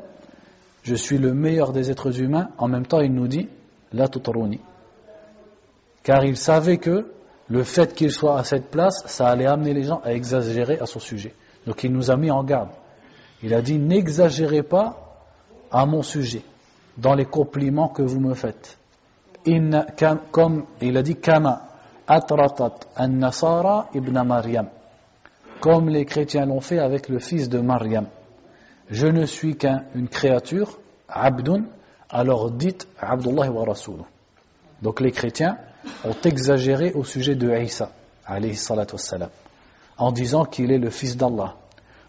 je 0.82 0.94
suis 0.94 1.18
le 1.18 1.32
meilleur 1.32 1.72
des 1.72 1.90
êtres 1.90 2.20
humains, 2.20 2.50
en 2.58 2.68
même 2.68 2.86
temps 2.86 3.00
il 3.00 3.12
nous 3.12 3.28
dit 3.28 3.48
la 3.92 4.08
tutaruni. 4.08 4.60
Car 6.02 6.24
il 6.24 6.36
savait 6.36 6.78
que 6.78 7.12
le 7.48 7.64
fait 7.64 7.94
qu'il 7.94 8.10
soit 8.10 8.38
à 8.38 8.44
cette 8.44 8.70
place, 8.70 9.02
ça 9.06 9.28
allait 9.28 9.46
amener 9.46 9.74
les 9.74 9.84
gens 9.84 10.00
à 10.04 10.12
exagérer 10.12 10.78
à 10.80 10.86
son 10.86 10.98
sujet. 10.98 11.34
Donc 11.66 11.84
il 11.84 11.92
nous 11.92 12.10
a 12.10 12.16
mis 12.16 12.30
en 12.30 12.42
garde. 12.42 12.70
Il 13.42 13.54
a 13.54 13.62
dit 13.62 13.78
n'exagérez 13.78 14.62
pas 14.62 15.18
à 15.70 15.86
mon 15.86 16.02
sujet 16.02 16.42
dans 16.96 17.14
les 17.14 17.26
compliments 17.26 17.88
que 17.88 18.02
vous 18.02 18.20
me 18.20 18.34
faites. 18.34 18.78
comme 20.30 20.64
il 20.80 20.96
a 20.96 21.02
dit 21.02 21.16
kama 21.16 21.68
an-nasara 22.06 23.88
ibn 23.94 24.18
comme 25.60 25.88
les 25.88 26.04
chrétiens 26.04 26.44
l'ont 26.46 26.60
fait 26.60 26.78
avec 26.78 27.08
le 27.08 27.20
fils 27.20 27.48
de 27.48 27.60
Maryam 27.60 28.06
je 28.92 29.06
ne 29.06 29.24
suis 29.24 29.56
qu'une 29.56 30.08
créature, 30.08 30.78
abdun, 31.08 31.64
alors 32.10 32.50
dites 32.50 32.86
Abdullah 33.00 33.50
wa 33.50 33.64
Rasoul. 33.64 34.00
Donc 34.82 35.00
les 35.00 35.10
chrétiens 35.10 35.56
ont 36.04 36.14
exagéré 36.24 36.92
au 36.92 37.02
sujet 37.02 37.34
de 37.34 37.50
Isa, 37.58 37.90
alayhi 38.26 38.54
salatu 38.54 38.92
wassalam, 38.92 39.30
en 39.96 40.12
disant 40.12 40.44
qu'il 40.44 40.70
est 40.70 40.78
le 40.78 40.90
fils 40.90 41.16
d'Allah, 41.16 41.56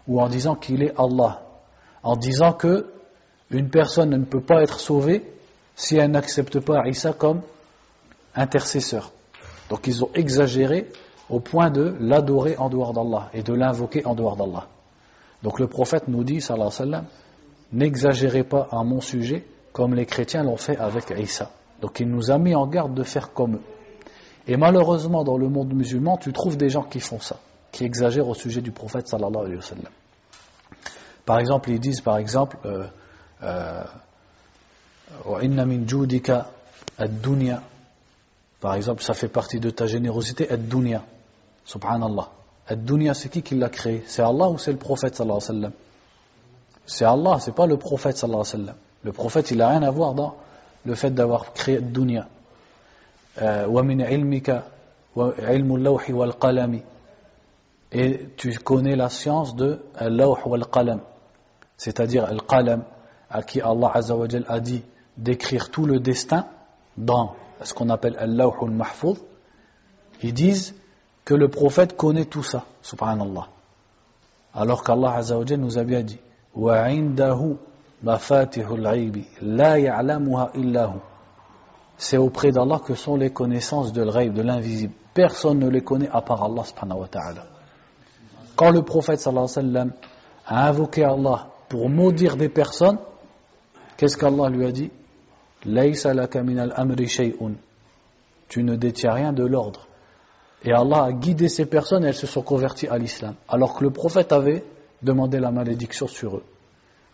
ou 0.06 0.20
en 0.20 0.28
disant 0.28 0.56
qu'il 0.56 0.82
est 0.82 0.92
Allah, 1.00 1.42
en 2.02 2.16
disant 2.16 2.52
que 2.52 2.92
une 3.50 3.70
personne 3.70 4.10
ne 4.10 4.24
peut 4.24 4.42
pas 4.42 4.62
être 4.62 4.78
sauvée 4.78 5.24
si 5.74 5.96
elle 5.96 6.10
n'accepte 6.10 6.60
pas 6.60 6.86
Isa 6.86 7.14
comme 7.14 7.40
intercesseur. 8.34 9.10
Donc 9.70 9.86
ils 9.86 10.04
ont 10.04 10.10
exagéré 10.14 10.90
au 11.30 11.40
point 11.40 11.70
de 11.70 11.96
l'adorer 11.98 12.58
en 12.58 12.68
dehors 12.68 12.92
d'Allah 12.92 13.30
et 13.32 13.42
de 13.42 13.54
l'invoquer 13.54 14.04
en 14.04 14.14
dehors 14.14 14.36
d'Allah. 14.36 14.68
Donc 15.44 15.60
le 15.60 15.66
prophète 15.66 16.08
nous 16.08 16.24
dit, 16.24 16.40
sallallahu 16.40 16.68
alayhi 16.68 16.80
wa 16.80 16.86
sallam, 16.86 17.06
n'exagérez 17.72 18.44
pas 18.44 18.66
à 18.72 18.82
mon 18.82 19.02
sujet 19.02 19.44
comme 19.74 19.94
les 19.94 20.06
chrétiens 20.06 20.42
l'ont 20.42 20.56
fait 20.56 20.78
avec 20.78 21.12
Isa. 21.16 21.50
Donc 21.82 22.00
il 22.00 22.08
nous 22.08 22.30
a 22.30 22.38
mis 22.38 22.54
en 22.54 22.66
garde 22.66 22.94
de 22.94 23.02
faire 23.02 23.34
comme 23.34 23.56
eux. 23.56 23.62
Et 24.46 24.56
malheureusement, 24.56 25.22
dans 25.22 25.36
le 25.36 25.48
monde 25.50 25.74
musulman, 25.74 26.16
tu 26.16 26.32
trouves 26.32 26.56
des 26.56 26.70
gens 26.70 26.82
qui 26.82 26.98
font 26.98 27.20
ça, 27.20 27.36
qui 27.72 27.84
exagèrent 27.84 28.26
au 28.26 28.34
sujet 28.34 28.62
du 28.62 28.72
prophète 28.72 29.06
sallallahu 29.06 29.44
alayhi 29.44 29.56
wa 29.56 29.62
sallam. 29.62 29.92
Par 31.26 31.38
exemple, 31.38 31.70
ils 31.70 31.80
disent, 31.80 32.00
par 32.00 32.16
exemple, 32.16 32.56
euh, 32.64 32.86
euh, 33.42 33.84
par 38.60 38.74
exemple, 38.74 39.02
ça 39.02 39.12
fait 39.12 39.28
partie 39.28 39.60
de 39.60 39.68
ta 39.68 39.86
générosité, 39.86 40.50
ad-dunya, 40.50 41.02
subhanallah. 41.66 42.30
Ad-dunya, 42.67 43.13
c'est 43.13 43.29
qui 43.29 43.41
qui 43.41 43.55
l'a 43.55 43.69
créé 43.69 44.03
C'est 44.05 44.21
Allah 44.21 44.49
ou 44.49 44.57
c'est 44.57 44.71
le 44.71 44.77
prophète 44.77 45.15
sallallahu 45.15 45.37
alayhi 45.37 45.53
wa 45.53 45.61
sallam 45.61 45.71
C'est 46.85 47.05
Allah, 47.05 47.37
c'est 47.39 47.55
pas 47.55 47.65
le 47.65 47.77
prophète 47.77 48.17
sallallahu 48.17 48.41
alayhi 48.41 48.61
wa 48.61 48.65
sallam. 48.65 48.75
Le 49.03 49.11
prophète, 49.11 49.51
il 49.51 49.57
n'a 49.57 49.69
rien 49.69 49.81
à 49.83 49.91
voir 49.91 50.13
dans 50.13 50.35
le 50.85 50.95
fait 50.95 51.11
d'avoir 51.11 51.53
créé 51.53 51.77
ad-dunya. 51.77 52.27
وَمِنْ 53.41 54.01
عِلْمِكَ 54.01 54.63
وَعِلْمُ 55.15 55.75
اللَّوْحِ 55.75 56.11
وَالْقَلَمِ 56.11 56.81
Et 57.91 58.29
tu 58.37 58.57
connais 58.59 58.95
la 58.95 59.09
science 59.09 59.55
de 59.55 59.79
al-lawh 59.95 60.37
wal-qalam. 60.45 60.99
C'est-à-dire 61.77 62.25
al-qalam, 62.25 62.83
à 63.29 63.41
qui 63.43 63.61
Allah 63.61 63.91
Azza 63.93 64.15
wa 64.15 64.27
a 64.47 64.59
dit 64.59 64.83
d'écrire 65.17 65.71
tout 65.71 65.85
le 65.85 65.99
destin 65.99 66.47
dans 66.97 67.35
ce 67.63 67.73
qu'on 67.73 67.89
appelle 67.89 68.15
al-lawh 68.17 68.53
al-mahfouz. 68.61 69.17
Ils 70.21 70.33
disent 70.33 70.75
que 71.24 71.34
le 71.34 71.48
prophète 71.48 71.96
connaît 71.96 72.26
tout 72.26 72.42
ça, 72.42 72.64
subhanallah. 72.82 73.48
Alors 74.52 74.84
qu'Allah 74.84 75.14
Azza 75.14 75.36
nous 75.56 75.78
a 75.78 75.84
bien 75.84 76.02
dit 76.02 76.18
C'est 81.96 82.16
auprès 82.16 82.52
d'Allah 82.52 82.80
que 82.84 82.94
sont 82.94 83.16
les 83.16 83.30
connaissances 83.30 83.92
de 83.92 84.04
de 84.04 84.42
l'invisible. 84.42 84.92
Personne 85.14 85.58
ne 85.58 85.68
les 85.68 85.80
connaît 85.80 86.08
à 86.10 86.20
part 86.20 86.44
Allah 86.44 86.64
subhanahu 86.64 87.00
wa 87.00 87.08
ta'ala. 87.08 87.46
Quand 88.56 88.70
le 88.70 88.82
prophète 88.82 89.26
a 89.26 90.68
invoqué 90.68 91.04
Allah 91.04 91.48
pour 91.68 91.88
maudire 91.88 92.36
des 92.36 92.48
personnes, 92.48 92.98
qu'est-ce 93.96 94.16
qu'Allah 94.16 94.50
lui 94.50 94.66
a 94.66 94.72
dit? 94.72 94.90
Tu 98.48 98.62
ne 98.62 98.76
détiens 98.76 99.12
rien 99.12 99.32
de 99.32 99.44
l'ordre. 99.44 99.88
Et 100.64 100.72
Allah 100.72 101.04
a 101.04 101.12
guidé 101.12 101.48
ces 101.48 101.66
personnes 101.66 102.04
et 102.04 102.08
elles 102.08 102.14
se 102.14 102.26
sont 102.26 102.42
converties 102.42 102.88
à 102.88 102.96
l'islam. 102.96 103.34
Alors 103.48 103.74
que 103.74 103.84
le 103.84 103.90
prophète 103.90 104.32
avait 104.32 104.64
demandé 105.02 105.38
la 105.38 105.50
malédiction 105.50 106.06
sur 106.06 106.36
eux. 106.36 106.44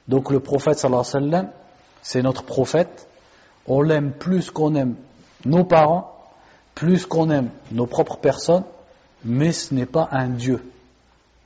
Donc 0.08 0.30
le 0.30 0.40
prophète 0.40 0.78
sallallahu 0.78 1.04
alayhi 1.14 1.26
wa 1.26 1.30
sallam, 1.32 1.50
c'est 2.02 2.22
notre 2.22 2.44
prophète. 2.44 3.08
On 3.66 3.82
l'aime 3.82 4.12
plus 4.12 4.50
qu'on 4.50 4.74
aime 4.74 4.94
nos 5.44 5.64
parents, 5.64 6.14
plus 6.74 7.06
qu'on 7.06 7.30
aime 7.30 7.50
nos 7.72 7.86
propres 7.86 8.18
personnes, 8.18 8.64
mais 9.24 9.52
ce 9.52 9.74
n'est 9.74 9.86
pas 9.86 10.08
un 10.12 10.28
Dieu. 10.28 10.70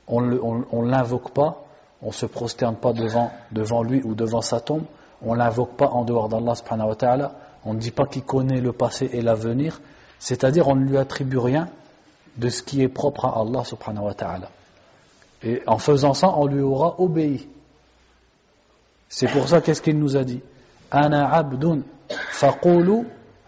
On 0.07 0.21
ne 0.21 0.89
l'invoque 0.89 1.31
pas, 1.31 1.65
on 2.01 2.07
ne 2.07 2.13
se 2.13 2.27
prosterne 2.27 2.75
pas 2.75 2.93
devant, 2.93 3.31
devant 3.51 3.81
lui 3.81 4.01
ou 4.03 4.13
devant 4.13 4.41
sa 4.41 4.59
tombe, 4.59 4.83
on 5.23 5.33
ne 5.33 5.39
l'invoque 5.39 5.75
pas 5.75 5.87
en 5.87 6.03
dehors 6.03 6.29
d'Allah 6.29 6.55
subhanahu 6.55 6.89
wa 6.89 6.95
ta'ala, 6.95 7.35
on 7.65 7.73
ne 7.73 7.79
dit 7.79 7.91
pas 7.91 8.05
qu'il 8.05 8.23
connaît 8.23 8.61
le 8.61 8.71
passé 8.71 9.09
et 9.11 9.21
l'avenir, 9.21 9.81
c'est-à-dire 10.19 10.67
on 10.67 10.75
ne 10.75 10.85
lui 10.85 10.97
attribue 10.97 11.39
rien 11.39 11.69
de 12.37 12.49
ce 12.49 12.61
qui 12.63 12.81
est 12.81 12.87
propre 12.89 13.25
à 13.25 13.39
Allah 13.39 13.63
subhanahu 13.63 14.05
wa 14.05 14.13
ta'ala. 14.13 14.49
Et 15.43 15.61
en 15.67 15.77
faisant 15.77 16.13
ça, 16.13 16.33
on 16.35 16.47
lui 16.47 16.61
aura 16.61 16.99
obéi. 16.99 17.47
C'est 19.09 19.27
pour 19.27 19.47
ça 19.47 19.61
qu'est-ce 19.61 19.81
qu'il 19.81 19.99
nous 19.99 20.17
a 20.17 20.23
dit? 20.23 20.41
Ana 20.91 21.31
abdun 21.33 21.81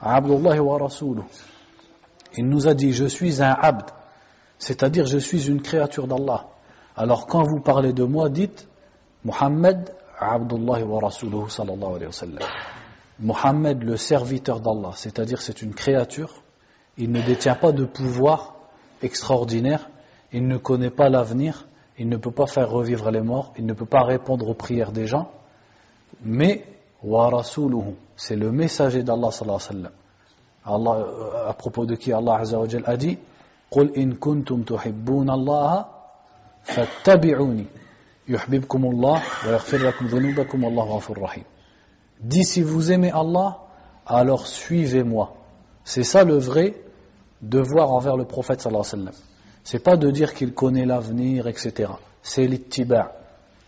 abdullahi 0.02 0.60
wa. 0.60 0.90
Il 2.38 2.48
nous 2.48 2.68
a 2.68 2.74
dit 2.74 2.94
Je 2.94 3.06
suis 3.06 3.42
un 3.42 3.52
abd, 3.52 3.86
c'est-à-dire 4.60 5.06
je 5.06 5.18
suis 5.18 5.48
une 5.48 5.62
créature 5.62 6.08
d'Allah. 6.08 6.46
Alors 6.96 7.28
quand 7.28 7.44
vous 7.44 7.60
parlez 7.60 7.94
de 7.94 8.04
moi, 8.04 8.30
dites 8.30 8.68
Muhammad 9.24 9.94
Abdullah 10.20 10.84
wa 10.84 11.12
sallallahu. 11.12 12.40
Muhammad, 13.20 13.84
le 13.84 13.98
serviteur 13.98 14.60
d'Allah, 14.60 14.92
c'est-à-dire 14.96 15.42
c'est 15.42 15.62
une 15.62 15.74
créature, 15.74 16.44
il 16.98 17.12
ne 17.12 17.22
détient 17.22 17.56
pas 17.56 17.72
de 17.72 17.86
pouvoir 17.86 18.57
extraordinaire, 19.03 19.89
il 20.33 20.47
ne 20.47 20.57
connaît 20.57 20.91
pas 20.91 21.09
l'avenir, 21.09 21.67
il 21.99 22.09
ne 22.09 22.17
peut 22.17 22.31
pas 22.31 22.47
faire 22.47 22.71
revivre 22.71 23.11
les 23.11 23.21
morts, 23.21 23.53
il 23.59 23.67
ne 23.67 23.73
peut 23.73 23.87
pas 23.87 24.03
répondre 24.03 24.49
aux 24.49 24.55
prières 24.55 24.93
des 24.93 25.07
gens, 25.07 25.31
mais 26.23 26.65
wa 27.03 27.29
rasuluhu, 27.29 27.95
c'est 28.17 28.37
le 28.37 28.53
messager 28.53 29.03
d'Allah 29.03 29.31
sallallahu 29.31 29.61
alayhi 29.69 29.83
wa 29.85 29.91
sallam. 29.91 29.93
Allah, 30.65 31.07
euh, 31.07 31.51
à 31.51 31.55
propos 31.55 31.87
de 31.87 31.97
qui 31.97 32.13
Allah 32.13 32.37
azza 32.37 32.59
wa 32.59 32.67
a 32.87 32.97
dit 32.97 33.19
قل 33.73 33.97
إن 33.97 34.13
كنتم 34.13 34.63
تحبون 34.63 35.31
الله 35.31 35.85
فاتبعوني 36.63 37.67
يحببكم 38.29 38.85
الله 38.85 39.23
ويغفر 39.47 39.79
لكم 39.79 40.07
ذنوبكم 40.07 40.65
والله 40.65 40.85
غفور 40.85 41.19
رحيم 41.19 41.45
Dis 42.21 42.45
si 42.45 42.63
vous 42.63 42.93
aimez 42.93 43.11
Allah, 43.11 43.63
alors 44.07 44.47
suivez-moi. 44.47 45.35
C'est 45.83 46.05
ça 46.05 46.23
le 46.23 46.37
vrai 46.37 46.75
devoir 47.41 47.93
envers 47.93 48.17
le 48.17 48.25
prophète 48.25 48.61
sallallahu 48.61 48.87
alayhi 48.87 49.05
wa 49.05 49.13
sallam. 49.13 49.23
C'est 49.65 49.83
pas 49.83 49.97
de 49.97 50.11
dire 50.11 50.35
qu'il 50.35 50.53
connaît 50.55 50.87
l'avenir, 50.87 51.47
etc. 51.47 51.93
C'est 52.23 52.47
l'ittiba', 52.47 53.13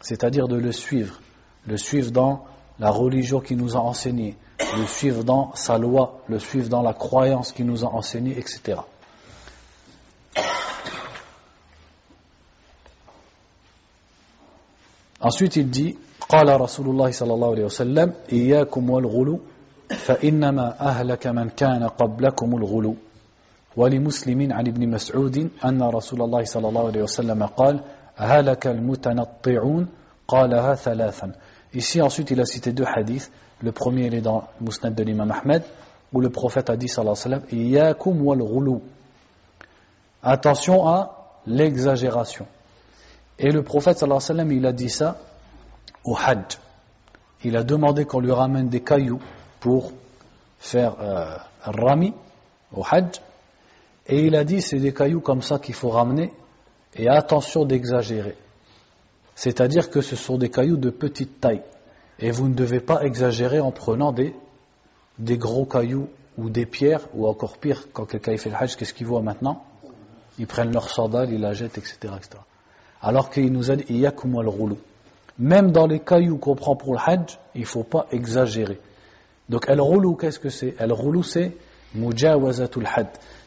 c'est-à-dire 0.00 0.48
de 0.48 0.56
le 0.56 0.72
suivre. 0.72 1.20
Le 1.66 1.76
suivre 1.76 2.10
dans 2.10 2.44
la 2.78 2.90
religion 2.90 3.40
qu'il 3.40 3.56
nous 3.56 3.76
a 3.76 3.80
enseigné, 3.80 4.36
le 4.76 4.86
suivre 4.86 5.24
dans 5.24 5.54
sa 5.54 5.78
loi, 5.78 6.20
le 6.28 6.38
suivre 6.38 6.68
dans 6.68 6.82
la 6.82 6.92
croyance 6.92 7.52
qu'il 7.52 7.66
nous 7.66 7.84
a 7.84 7.88
enseigné, 7.88 8.36
etc. 8.38 8.80
Ensuite, 15.20 15.56
il 15.56 15.70
dit 15.70 15.96
قال 16.28 16.60
رسول 16.60 16.88
الله 16.88 17.10
صلى 17.10 17.34
الله 17.34 17.50
عليه 17.50 17.64
وسلم 17.64 18.12
إياكم 18.32 18.90
والغلو 18.90 19.40
فإنما 19.90 20.80
أهلك 20.80 21.26
من 21.26 21.48
كان 21.48 21.84
قبلكم 21.84 22.56
الغلو 22.56 22.94
ولمسلم 23.77 24.53
عن 24.53 24.67
ابن 24.67 24.89
مسعود 24.89 25.49
أن 25.65 25.81
رسول 25.83 26.21
الله 26.21 26.43
صلى 26.43 26.67
الله 26.69 26.87
عليه 26.87 27.01
وسلم 27.03 27.45
قال 27.45 27.79
هلك 28.15 28.67
المتنطعون 28.67 29.87
قالها 30.27 30.75
ثلاثا 30.75 31.31
Ici, 31.71 32.01
ensuite, 32.01 32.31
il 32.31 32.41
a 32.41 32.45
cité 32.45 32.71
deux 32.71 32.85
hadiths. 32.85 33.31
Le 33.61 33.71
premier, 33.71 34.07
il 34.07 34.15
est 34.15 34.21
dans 34.21 34.47
le 34.59 34.65
Musnad 34.65 34.95
de 34.95 35.03
l'imam 35.03 35.29
Ahmed, 35.31 35.61
où 36.11 36.19
le 36.19 36.29
prophète 36.29 36.71
a 36.71 36.77
dit, 36.77 36.87
sallallahu 36.87 37.15
alayhi 37.25 37.75
wa 37.75 37.93
sallam, 37.93 38.25
wal 38.25 38.39
ghulu. 38.39 38.79
Attention 40.23 40.87
à 40.87 41.37
l'exagération. 41.45 42.47
Et 43.37 43.51
le 43.51 43.61
prophète, 43.61 43.99
sallallahu 43.99 44.17
alayhi 44.17 44.31
wa 44.31 44.45
sallam, 44.45 44.51
il 44.51 44.65
a 44.65 44.71
dit 44.71 44.89
ça 44.89 45.17
au 46.03 46.15
Hajj. 46.17 46.57
Il 47.43 47.55
a 47.55 47.63
demandé 47.63 48.05
qu'on 48.05 48.19
lui 48.19 48.31
ramène 48.31 48.67
des 48.67 48.81
cailloux 48.81 49.19
pour 49.59 49.91
faire 50.57 50.95
euh, 50.99 51.37
rami 51.61 52.13
au 52.75 52.83
Hajj. 52.83 53.21
Et 54.09 54.25
il 54.25 54.35
a 54.35 54.43
dit, 54.43 54.61
c'est 54.61 54.79
des 54.79 54.91
cailloux 54.91 55.21
comme 55.21 55.43
ça 55.43 55.59
qu'il 55.59 55.75
faut 55.75 55.89
ramener. 55.89 56.33
Et 56.95 57.07
attention 57.07 57.63
d'exagérer. 57.63 58.35
C'est-à-dire 59.35 59.91
que 59.91 60.01
ce 60.01 60.15
sont 60.15 60.37
des 60.37 60.49
cailloux 60.49 60.77
de 60.77 60.89
petite 60.89 61.39
taille. 61.39 61.61
Et 62.17 62.31
vous 62.31 62.49
ne 62.49 62.55
devez 62.55 62.79
pas 62.79 63.03
exagérer 63.03 63.59
en 63.59 63.71
prenant 63.71 64.11
des, 64.11 64.33
des 65.19 65.37
gros 65.37 65.65
cailloux 65.65 66.09
ou 66.37 66.49
des 66.49 66.65
pierres, 66.65 67.07
ou 67.13 67.27
encore 67.27 67.57
pire, 67.57 67.87
quand 67.93 68.05
quelqu'un 68.05 68.35
fait 68.37 68.49
le 68.49 68.55
hajj, 68.55 68.75
qu'est-ce 68.75 68.93
qu'il 68.93 69.05
voit 69.05 69.21
maintenant? 69.21 69.63
Ils 70.39 70.47
prennent 70.47 70.73
leurs 70.73 70.89
sandales, 70.89 71.31
ils 71.31 71.39
la 71.39 71.53
jettent, 71.53 71.77
etc. 71.77 71.97
etc. 72.17 72.41
Alors 73.01 73.29
qu'il 73.29 73.51
nous 73.51 73.71
a 73.71 73.75
dit, 73.75 73.85
il 73.89 73.97
y 73.97 74.07
a 74.07 74.13
le 74.13 74.49
roulou. 74.49 74.77
Même 75.37 75.71
dans 75.71 75.85
les 75.85 75.99
cailloux 75.99 76.37
qu'on 76.37 76.55
prend 76.55 76.75
pour 76.75 76.93
le 76.93 76.99
hajj, 76.99 77.37
il 77.55 77.61
ne 77.61 77.65
faut 77.65 77.83
pas 77.83 78.07
exagérer. 78.11 78.79
Donc, 79.47 79.69
el 79.69 79.79
roulou, 79.79 80.15
qu'est-ce 80.15 80.39
que 80.39 80.49
c'est? 80.49 80.75
El 80.79 80.91
roulou, 80.91 81.23
c'est 81.23 81.55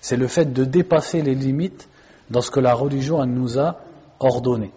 C'est 0.01 0.17
le 0.17 0.27
fait 0.27 0.53
de 0.53 0.65
dépasser 0.65 1.23
les 1.23 1.35
limites 1.35 1.89
dans 2.31 2.41
ce 2.41 2.51
que 2.51 2.61
la 2.61 2.75
religion 2.75 3.25
nous 3.27 3.59
a 3.59 3.77
ordonné 4.21 4.73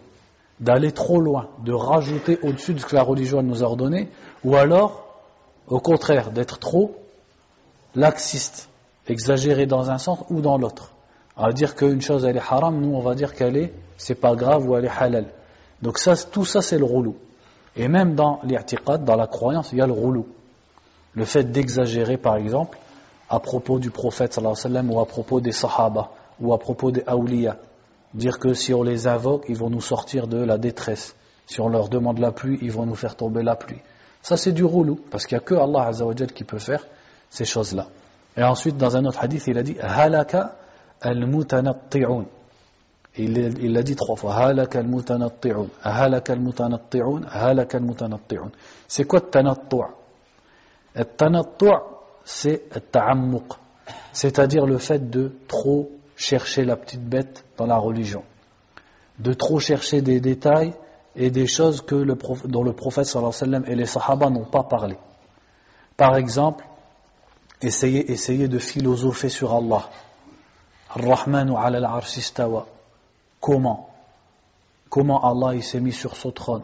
d'aller 0.60 0.92
trop 0.92 1.20
loin, 1.20 1.50
de 1.64 1.74
rajouter 1.74 2.40
au-dessus 2.42 2.74
de 2.74 2.80
ce 2.80 2.86
que 2.86 2.96
la 2.96 3.04
religion 3.04 3.44
nous 3.44 3.64
a 3.64 3.66
ordonné, 3.66 4.10
ou 4.44 4.56
alors, 4.56 5.06
au 5.68 5.80
contraire, 5.80 6.32
d'être 6.32 6.60
trop 6.60 6.96
laxiste, 7.96 8.70
exagéré 9.08 9.66
dans 9.66 9.90
un 9.90 9.98
sens 9.98 10.20
ou 10.30 10.42
dans 10.42 10.58
l'autre. 10.58 10.92
À 11.38 11.52
dire 11.52 11.76
qu'une 11.76 12.02
chose 12.02 12.24
elle 12.26 12.38
est 12.38 12.42
haram, 12.50 12.80
nous 12.80 12.96
on 12.96 13.02
va 13.02 13.16
dire 13.16 13.34
qu'elle 13.34 13.58
est, 13.58 13.74
c'est 13.98 14.16
pas 14.16 14.36
grave 14.36 14.68
ou 14.68 14.76
elle 14.78 14.86
est 14.86 14.98
halal. 14.98 15.28
Donc 15.82 15.98
ça, 15.98 16.16
tout 16.16 16.46
ça 16.46 16.62
c'est 16.62 16.78
le 16.78 16.86
roulou. 16.86 17.16
Et 17.76 17.90
même 17.90 18.16
dans 18.16 18.40
l'i'tiqad, 18.44 19.04
dans 19.04 19.18
la 19.18 19.28
croyance, 19.28 19.72
il 19.74 19.80
y 19.80 19.82
a 19.82 19.88
le 19.88 19.94
roulou. 19.94 20.28
Le 21.14 21.26
fait 21.26 21.44
d'exagérer 21.44 22.18
par 22.18 22.38
exemple, 22.38 22.78
à 23.30 23.40
propos 23.40 23.80
du 23.80 23.90
prophète 23.90 24.40
ou 24.40 25.00
à 25.00 25.06
propos 25.06 25.42
des 25.42 25.52
sahaba, 25.52 26.12
ou 26.40 26.54
à 26.54 26.60
propos 26.60 26.92
des 26.92 27.04
awliya, 27.08 27.58
dire 28.14 28.40
que 28.40 28.54
si 28.54 28.74
on 28.74 28.84
les 28.84 29.08
invoque, 29.08 29.46
ils 29.50 29.58
vont 29.58 29.70
nous 29.70 29.82
sortir 29.82 30.28
de 30.28 30.38
la 30.38 30.58
détresse. 30.58 31.16
Si 31.48 31.60
on 31.62 31.70
leur 31.70 31.90
demande 31.90 32.20
la 32.20 32.32
pluie, 32.32 32.58
ils 32.62 32.72
vont 32.72 32.86
nous 32.86 32.96
faire 32.96 33.16
tomber 33.16 33.44
la 33.44 33.56
pluie. 33.56 33.82
Ça, 34.22 34.38
c'est 34.38 34.52
du 34.52 34.64
roulou, 34.64 35.00
parce 35.12 35.26
qu'il 35.26 35.38
n'y 35.38 35.44
a 35.44 35.46
que 35.46 35.56
Allah 35.56 35.88
Azzawajal 35.88 36.32
qui 36.32 36.44
peut 36.44 36.60
faire 36.60 36.86
ces 37.30 37.46
choses-là. 37.46 37.88
Et 38.38 38.44
ensuite, 38.44 38.78
dans 38.78 38.98
un 38.98 39.06
autre 39.06 39.20
hadith, 39.22 39.46
il 39.48 39.58
a 39.58 39.64
dit 39.64 39.78
Halaka 39.80 40.56
al-mutanatti'un. 41.02 42.26
Il, 43.18 43.72
l'a 43.74 43.84
dit 43.84 43.96
trois 43.96 44.16
fois 44.16 44.36
Halaka 44.36 44.80
al-mutanatti'un. 44.80 45.68
Halaka 45.84 46.34
al-mutanatti'un. 46.34 47.22
Al-mutanatti'un. 47.32 48.52
C'est 48.88 49.06
quoi 49.06 49.22
tanattu' 49.22 49.86
tanattu' 51.18 51.95
c'est 52.26 52.92
ta'ammuq. 52.92 53.54
C'est-à-dire 54.12 54.66
le 54.66 54.80
fait 54.80 55.10
de 55.10 55.32
trop 55.48 55.92
chercher 56.18 56.66
la 56.66 56.76
petite 56.76 57.04
bête 57.04 57.46
dans 57.58 57.68
la 57.68 57.78
religion, 57.78 58.24
de 59.20 59.34
trop 59.34 59.60
chercher 59.60 60.02
des 60.02 60.20
détails 60.20 60.74
et 61.16 61.30
des 61.30 61.48
choses 61.48 61.82
que 61.82 61.96
le 61.96 62.18
dont 62.46 62.64
le 62.64 62.74
prophète 62.74 63.08
et 63.68 63.76
les 63.76 63.86
sahaba 63.86 64.30
n'ont 64.30 64.46
pas 64.46 64.64
parlé. 64.64 64.98
Par 65.96 66.18
exemple, 66.18 66.66
essayer, 67.62 68.12
essayer 68.12 68.48
de 68.48 68.60
philosopher 68.60 69.30
sur 69.30 69.54
Allah. 69.54 69.90
Ar-Rahmanu 70.90 71.54
ala 71.58 71.90
al 71.90 72.64
Comment? 73.40 73.90
Comment 74.90 75.24
Allah 75.24 75.62
s'est 75.62 75.80
mis 75.80 75.94
sur 75.94 76.16
son 76.16 76.32
trône? 76.32 76.64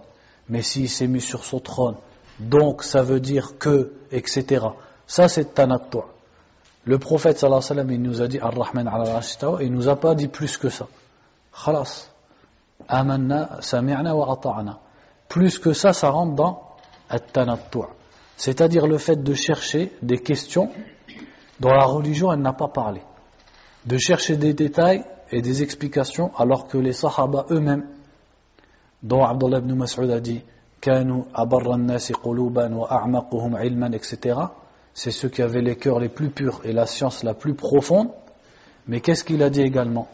Mais 0.49 0.61
s'il 0.61 0.89
s'est 0.89 1.07
mis 1.07 1.21
sur 1.21 1.45
son 1.45 1.59
trône, 1.59 1.95
donc 2.39 2.83
ça 2.83 3.03
veut 3.03 3.19
dire 3.19 3.57
que, 3.57 3.93
etc. 4.11 4.65
Ça 5.10 5.28
c'est 5.28 5.54
tanattu'. 5.54 6.04
Le 6.84 6.98
prophète 6.98 7.38
sallallahu 7.38 7.58
alayhi 7.58 7.70
wa 7.70 7.76
sallam, 7.76 7.90
il 7.90 8.02
nous 8.02 8.22
a 8.22 8.28
dit 8.28 8.38
Ar-Rahman 8.38 8.86
ala 8.88 9.20
il 9.60 9.72
nous 9.72 9.88
a 9.88 9.96
pas 9.96 10.14
dit 10.14 10.28
plus 10.28 10.56
que 10.56 10.68
ça. 10.68 10.86
Khalas. 11.64 12.10
Amanna, 12.88 13.58
sami'na 13.60 14.14
wa 14.14 14.32
ata'na. 14.32 14.78
Plus 15.28 15.58
que 15.58 15.72
ça, 15.72 15.92
ça 15.92 16.10
rentre 16.10 16.34
dans 16.34 16.62
at-tanattu'. 17.08 17.88
C'est-à-dire 18.36 18.86
le 18.86 18.98
fait 18.98 19.16
de 19.16 19.34
chercher 19.34 19.92
des 20.02 20.18
questions 20.18 20.70
dont 21.58 21.70
la 21.70 21.84
religion, 21.84 22.32
elle 22.32 22.40
n'a 22.40 22.52
pas 22.52 22.68
parlé. 22.68 23.00
De 23.86 23.98
chercher 23.98 24.36
des 24.36 24.52
détails 24.54 25.04
et 25.32 25.40
des 25.42 25.62
explications 25.62 26.30
alors 26.36 26.68
que 26.68 26.78
les 26.78 26.92
sahaba 26.92 27.46
eux-mêmes, 27.50 27.86
dont 29.02 29.24
Abdullah 29.24 29.58
ibn 29.58 29.74
Mas'ud 29.74 30.10
a 30.10 30.20
dit, 30.20 30.42
كانوا 30.80 31.22
أبر 31.34 31.74
الناس 31.74 32.12
قلوبا 32.12 32.74
وأعمقهم 32.74 33.56
علما 33.56 33.96
etc 33.96 34.38
c'est 34.93 35.11
ceux 35.11 35.29
qui 35.29 35.41
avaient 35.41 35.61
les 35.61 35.75
cœurs 35.75 35.99
les 35.99 36.09
plus 36.09 36.29
purs 36.29 36.61
et 36.63 36.73
la 36.73 36.85
science 36.85 37.23
la 37.23 37.33
plus 37.33 37.53
profonde. 37.53 38.09
Mais 38.87 38.99
qu'est-ce 38.99 39.23
qu'il 39.23 39.41
a 39.43 39.49
dit 39.49 39.61
également 39.61 40.07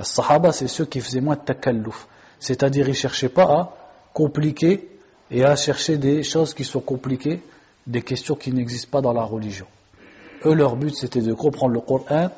sahaba 0.00 0.52
c'est 0.52 0.68
ceux 0.68 0.84
qui 0.84 1.00
faisaient 1.00 1.20
moins 1.20 1.36
de. 1.36 1.90
C'est-à-dire, 2.38 2.86
ils 2.86 2.90
ne 2.90 2.94
cherchaient 2.94 3.28
pas 3.28 3.44
à 3.44 3.74
compliquer 4.12 4.88
et 5.30 5.44
à 5.44 5.56
chercher 5.56 5.96
des 5.96 6.22
choses 6.22 6.54
qui 6.54 6.64
sont 6.64 6.80
compliquées, 6.80 7.42
des 7.86 8.02
questions 8.02 8.34
qui 8.34 8.52
n'existent 8.52 8.90
pas 8.90 9.00
dans 9.00 9.12
la 9.12 9.24
religion. 9.24 9.66
Eux, 10.44 10.54
leur 10.54 10.76
but, 10.76 10.94
c'était 10.94 11.20
de 11.20 11.32
comprendre 11.34 11.74
le 11.74 11.80
Coran, 11.80 12.30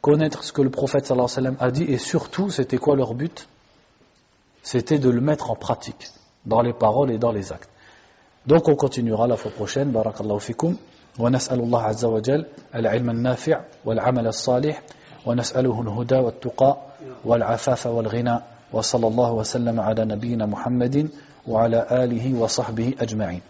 connaître 0.00 0.42
ce 0.44 0.52
que 0.52 0.62
le 0.62 0.70
prophète 0.70 1.06
sallallahu 1.06 1.30
alayhi 1.36 1.56
a 1.60 1.70
dit, 1.70 1.84
et 1.84 1.98
surtout, 1.98 2.50
c'était 2.50 2.78
quoi 2.78 2.96
leur 2.96 3.14
but? 3.14 3.48
C'était 4.62 4.98
de 4.98 5.10
le 5.10 5.20
mettre 5.20 5.50
en 5.50 5.56
pratique 5.56 6.08
dans 6.46 6.62
les 6.62 6.72
paroles 6.72 7.10
et 7.10 7.18
dans 7.18 7.32
les 7.32 7.52
actes. 7.52 7.68
Donc 8.46 8.68
on 8.68 8.76
continuera 8.76 9.26
la 9.26 9.36
fois 9.36 9.50
prochaine. 9.50 9.90
Barakallahu 9.90 10.40
fikum. 10.40 10.76
ونسأل 11.18 11.60
الله 11.60 11.82
عز 11.82 12.04
وجل 12.04 12.46
العلم 12.74 13.10
النافع 13.10 13.60
والعمل 13.84 14.26
الصالح 14.26 14.82
ونسأله 15.26 15.80
الهدى 15.80 16.14
والتقى 16.14 16.76
والعفاف 17.24 17.86
والغنى 17.86 18.36
وصلى 18.72 19.06
الله 19.06 19.32
وسلم 19.32 19.80
على 19.80 20.04
نبينا 20.04 20.46
محمد 20.46 21.08
وعلى 21.46 21.86
آله 21.90 22.34
وصحبه 22.40 22.94
أجمعين 23.00 23.40